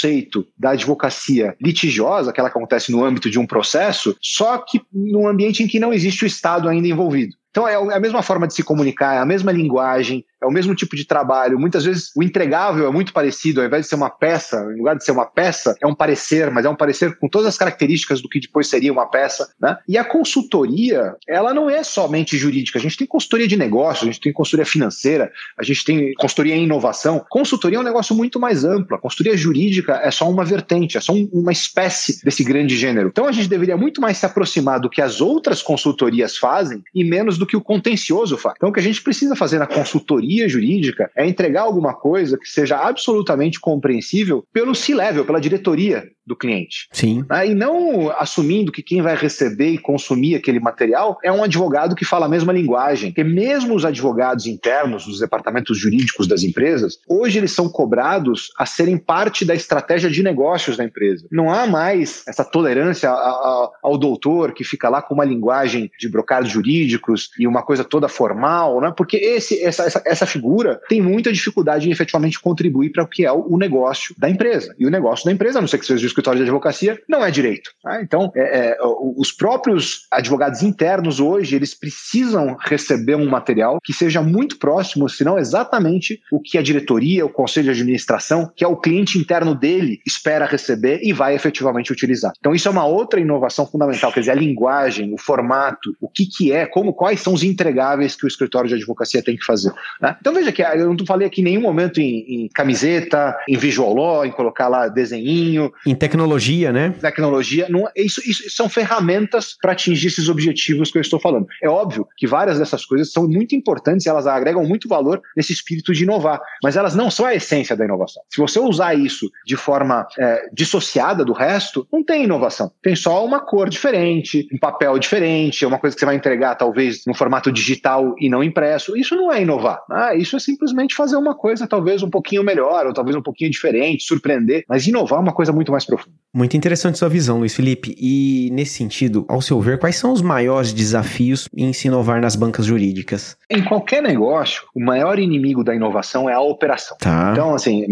da 0.59 0.71
advocacia 0.71 1.57
litigiosa, 1.61 2.33
que 2.33 2.41
acontece 2.41 2.93
no 2.93 3.05
âmbito 3.05 3.31
de 3.31 3.39
um 3.39 3.47
processo, 3.47 4.17
só 4.21 4.59
que 4.59 4.81
num 4.93 5.27
ambiente 5.27 5.63
em 5.63 5.67
que 5.67 5.81
não 5.81 5.93
existe 5.93 6.25
o 6.25 6.27
Estado 6.27 6.69
ainda 6.69 6.89
envolvido. 6.89 7.35
Então 7.51 7.67
é, 7.67 7.75
é 7.75 7.97
a 7.97 8.01
mesma 8.01 8.23
forma 8.23 8.47
de 8.47 8.55
se 8.55 8.63
comunicar, 8.63 9.15
é 9.15 9.19
a 9.19 9.27
mesma 9.27 9.51
linguagem, 9.53 10.25
é 10.41 10.47
o 10.47 10.51
mesmo 10.51 10.75
tipo 10.75 10.95
de 10.95 11.05
trabalho. 11.05 11.59
Muitas 11.59 11.85
vezes 11.85 12.11
o 12.15 12.23
entregável 12.23 12.87
é 12.87 12.91
muito 12.91 13.13
parecido, 13.13 13.61
ao 13.61 13.67
invés 13.67 13.85
de 13.85 13.89
ser 13.89 13.97
uma 13.97 14.11
peça, 14.11 14.57
em 14.73 14.79
lugar 14.79 14.97
de 14.97 15.05
ser 15.05 15.13
uma 15.13 15.27
peça, 15.27 15.75
é 15.83 15.87
um 15.87 15.95
parecer, 15.95 16.51
mas 16.51 16.65
é 16.65 16.69
um 16.69 16.77
parecer 16.77 17.19
com 17.19 17.29
todas 17.29 17.49
as 17.49 17.59
características 17.59 18.21
do 18.21 18.29
que 18.29 18.41
depois 18.41 18.69
seria 18.69 18.93
uma 18.93 19.07
peça. 19.07 19.51
Né? 19.61 19.77
E 19.89 19.99
a 19.99 20.05
consultoria, 20.05 21.17
ela 21.27 21.53
não 21.53 21.69
é 21.69 21.83
somente 21.83 22.37
jurídica. 22.37 22.79
A 22.79 22.83
gente 22.83 22.97
tem 22.97 23.07
consultoria 23.07 23.49
de 23.49 23.57
negócios, 23.57 24.03
a 24.03 24.07
gente 24.07 24.21
tem 24.21 24.33
consultoria 24.33 24.67
financeira, 24.67 25.33
a 25.59 25.65
gente 25.65 25.85
tem 25.85 26.13
consultoria 26.15 26.55
em 26.55 26.65
inovação. 26.65 27.25
Consultoria 27.29 27.79
é 27.79 27.81
um 27.81 27.85
negócio 27.85 28.15
muito 28.15 28.39
mais 28.39 28.65
amplo. 28.65 28.97
A 28.97 29.01
consultoria 29.01 29.37
jurídica 29.37 30.01
é 30.03 30.11
só 30.11 30.31
uma 30.31 30.45
vertente, 30.45 30.97
é 30.97 31.01
só 31.01 31.13
um, 31.13 31.29
uma 31.33 31.53
espécie 31.53 32.23
desse 32.25 32.45
grande 32.45 32.77
gênero. 32.77 33.09
Então 33.09 33.27
a 33.27 33.33
gente 33.33 33.49
deveria 33.49 33.77
muito 33.77 34.01
mais 34.01 34.19
se 34.19 34.27
aproximar 34.27 34.79
do 34.79 34.91
que 34.91 35.03
as 35.03 35.21
outras 35.21 35.63
consultorias 35.63 36.37
fazem 36.37 36.83
e 36.95 37.03
menos 37.03 37.38
do 37.39 37.47
que 37.47 37.57
o 37.57 37.61
contencioso 37.61 38.37
faz. 38.37 38.55
Então 38.57 38.69
o 38.69 38.73
que 38.73 38.81
a 38.81 38.83
gente 38.83 39.03
precisa 39.03 39.37
fazer 39.37 39.59
na 39.59 39.67
consultoria 39.67 40.49
jurídica 40.49 41.11
é 41.17 41.27
entregar 41.27 41.63
alguma 41.63 41.95
coisa 41.95 42.39
que 42.39 42.49
seja 42.49 42.77
absolutamente 42.77 43.61
compreensível 43.61 44.45
pelo 44.53 44.75
C-level, 44.75 45.25
pela 45.25 45.41
diretoria 45.41 46.05
do 46.29 46.37
cliente. 46.37 46.89
Sim. 46.93 47.25
Né? 47.29 47.49
E 47.49 47.55
não 47.55 48.11
assumindo 48.11 48.71
que 48.71 48.83
quem 48.83 49.01
vai 49.01 49.17
receber 49.17 49.71
e 49.71 49.79
consumir 49.79 50.37
aquele 50.37 50.61
material 50.61 51.19
é 51.25 51.33
um 51.33 51.43
advogado 51.43 51.97
que 51.97 52.05
fala 52.05 52.27
a 52.27 52.29
mesma 52.29 52.53
linguagem. 52.53 53.11
Porque 53.11 53.25
mesmo 53.25 53.75
os 53.75 53.85
advogados 53.85 54.47
internos 54.47 55.07
dos 55.07 55.19
departamentos 55.19 55.79
jurídicos 55.79 56.29
das 56.29 56.43
empresas, 56.43 56.99
hoje 57.09 57.39
eles 57.39 57.53
são 57.53 57.69
cobrados 57.69 58.53
a 58.59 58.67
serem 58.67 58.99
parte 58.99 59.45
da 59.45 59.55
estratégia 59.55 60.11
de 60.11 60.23
negócios 60.23 60.77
da 60.77 60.85
empresa. 60.85 61.27
Não 61.33 61.53
há 61.53 61.67
mais 61.67 62.23
essa 62.29 62.45
tolerância 62.45 63.11
ao 63.11 63.97
doutor 63.97 64.53
que 64.53 64.63
fica 64.63 64.89
lá 64.89 65.01
com 65.01 65.15
uma 65.15 65.25
linguagem 65.25 65.91
de 65.99 66.09
brocados 66.09 66.51
jurídicos 66.51 67.31
e 67.39 67.47
uma 67.47 67.63
coisa 67.63 67.85
toda 67.85 68.09
formal, 68.09 68.81
né? 68.81 68.93
porque 68.95 69.17
esse, 69.17 69.63
essa, 69.63 69.85
essa, 69.85 70.03
essa 70.05 70.27
figura 70.27 70.81
tem 70.89 71.01
muita 71.01 71.33
dificuldade 71.33 71.89
em 71.89 71.93
efetivamente 71.93 72.39
contribuir 72.39 72.91
para 72.91 73.03
o 73.03 73.07
que 73.07 73.25
é 73.25 73.33
o 73.33 73.57
negócio 73.57 74.15
da 74.19 74.29
empresa. 74.29 74.75
E 74.79 74.87
o 74.87 74.91
negócio 74.91 75.25
da 75.25 75.33
empresa, 75.33 75.59
a 75.59 75.61
não 75.63 75.69
ser 75.69 75.79
que 75.79 75.87
seja 75.87 76.07
escritório 76.19 76.39
de 76.39 76.45
advocacia, 76.45 77.01
não 77.09 77.25
é 77.25 77.31
direito. 77.31 77.71
Tá? 77.83 78.03
Então, 78.03 78.31
é, 78.35 78.71
é, 78.71 78.77
os 79.17 79.33
próprios 79.33 80.07
advogados 80.11 80.63
internos 80.63 81.21
hoje, 81.21 81.55
eles 81.55 81.75
precisam 81.75 82.57
receber 82.61 83.15
um 83.15 83.29
material 83.29 83.79
que 83.83 83.93
seja 83.93 84.21
muito 84.21 84.59
próximo, 84.59 85.09
se 85.09 85.25
não 85.25 85.39
exatamente 85.39 86.21
o 86.31 86.41
que 86.41 86.59
a 86.59 86.63
diretoria, 86.63 87.25
o 87.25 87.31
conselho 87.31 87.67
de 87.67 87.81
administração, 87.81 88.51
que 88.55 88.65
é 88.65 88.69
o 88.69 88.77
cliente 88.77 89.19
interno 89.19 89.55
dele, 89.55 90.01
espera 90.07 90.47
receber 90.47 91.01
e 91.03 91.13
vai 91.13 91.35
efetivamente 91.35 91.93
utilizar. 91.93 92.33
Então, 92.39 92.55
isso 92.55 92.69
é 92.69 92.71
uma 92.71 92.85
outra 92.85 93.21
inovação 93.21 93.67
fundamental, 93.67 94.13
quer 94.13 94.21
dizer, 94.21 94.33
a 94.33 94.35
linguagem, 94.35 95.13
o 95.13 95.19
formato, 95.19 95.95
o 96.01 96.09
que, 96.09 96.27
que 96.27 96.53
é, 96.53 96.67
como, 96.67 96.93
quais 96.93 97.21
são 97.21 97.33
os 97.33 97.43
entregáveis 97.43 98.17
que 98.17 98.25
o 98.25 98.29
escritório 98.29 98.69
de 98.69 98.75
advocacia 98.75 99.23
tem 99.23 99.37
que 99.37 99.45
fazer. 99.45 99.73
Né? 100.01 100.17
Então, 100.21 100.35
veja 100.35 100.53
que 100.53 100.63
eu 100.63 100.95
não 100.95 101.07
falei 101.07 101.27
aqui 101.27 101.41
em 101.41 101.45
nenhum 101.45 101.63
momento 101.63 102.01
em, 102.01 102.45
em 102.45 102.49
camiseta, 102.49 103.37
em 103.49 103.57
visual 103.57 103.95
law, 103.95 104.27
em 104.27 104.31
colocar 104.31 104.69
lá 104.69 104.89
desenhinho. 104.89 105.73
Em 105.87 105.95
tecnologia, 106.09 106.73
né? 106.73 106.95
Tecnologia. 107.01 107.69
Não, 107.69 107.89
isso, 107.95 108.21
isso 108.29 108.51
são 108.51 108.69
ferramentas 108.69 109.57
para 109.61 109.73
atingir 109.73 110.09
esses 110.09 110.29
objetivos 110.29 110.91
que 110.91 110.99
eu 110.99 111.03
estou 111.03 111.21
falando. 111.21 111.47
É 111.63 111.69
óbvio 111.69 112.07
que 112.17 112.27
várias 112.27 112.59
dessas 112.59 112.85
coisas 112.85 113.13
são 113.13 113.29
muito 113.29 113.55
importantes 113.55 114.07
elas 114.07 114.27
agregam 114.27 114.65
muito 114.65 114.89
valor 114.89 115.21
nesse 115.37 115.53
espírito 115.53 115.93
de 115.93 116.05
inovar, 116.05 116.41
mas 116.63 116.77
elas 116.77 116.95
não 116.95 117.11
são 117.11 117.27
a 117.27 117.35
essência 117.35 117.77
da 117.77 117.85
inovação. 117.85 118.23
Se 118.31 118.41
você 118.41 118.59
usar 118.59 118.95
isso 118.95 119.31
de 119.45 119.57
forma 119.57 120.07
é, 120.19 120.49
dissociada 120.53 121.25
do 121.25 121.33
resto, 121.33 121.87
não 121.93 122.03
tem 122.03 122.25
inovação. 122.25 122.73
Tem 122.83 122.97
só 122.97 123.25
uma 123.25 123.41
cor 123.41 123.69
diferente, 123.69 124.49
um 124.53 124.59
papel 124.59 124.99
diferente, 124.99 125.67
uma 125.67 125.79
coisa 125.79 125.95
que 125.95 126.01
você 126.01 126.07
vai 126.07 126.17
entregar 126.17 126.55
talvez 126.55 127.05
no 127.07 127.15
formato 127.15 127.53
digital 127.53 128.15
e 128.19 128.29
não 128.29 128.43
impresso. 128.43 128.97
Isso 128.97 129.15
não 129.15 129.33
é 129.33 129.43
inovar. 129.43 129.81
Ah, 129.91 130.15
isso 130.15 130.37
é 130.37 130.39
simplesmente 130.39 130.95
fazer 130.95 131.17
uma 131.17 131.35
coisa 131.35 131.67
talvez 131.67 132.03
um 132.03 132.11
pouquinho 132.11 132.43
melhor 132.43 132.87
ou 132.87 132.93
talvez 132.93 133.17
um 133.17 133.23
pouquinho 133.23 133.51
diferente, 133.51 134.05
surpreender. 134.05 134.65
Mas 134.69 134.87
inovar 134.87 135.19
é 135.19 135.23
uma 135.23 135.35
coisa 135.35 135.53
muito 135.53 135.71
mais 135.71 135.85
profunda. 135.85 135.98
Muito 136.35 136.57
interessante 136.57 136.99
sua 136.99 137.09
visão, 137.09 137.39
Luiz 137.39 137.55
Felipe. 137.55 137.97
E 137.99 138.51
nesse 138.53 138.75
sentido, 138.75 139.25
ao 139.29 139.41
seu 139.41 139.61
ver, 139.61 139.79
quais 139.79 139.97
são 139.97 140.13
os 140.13 140.21
maiores 140.21 140.73
desafios 140.75 141.49
em 141.57 141.73
se 141.73 141.89
inovar 141.89 142.21
nas 142.21 142.37
bancas 142.37 142.67
jurídicas? 142.67 143.37
Em 143.51 143.65
qualquer 143.65 144.03
negócio, 144.03 144.63
o 144.75 144.81
maior 144.81 145.19
inimigo 145.19 145.65
da 145.65 145.75
inovação 145.75 146.29
é 146.29 146.35
a 146.35 146.41
operação. 146.41 146.99
Tá. 147.01 147.31
Então, 147.33 147.55
assim, 147.55 147.87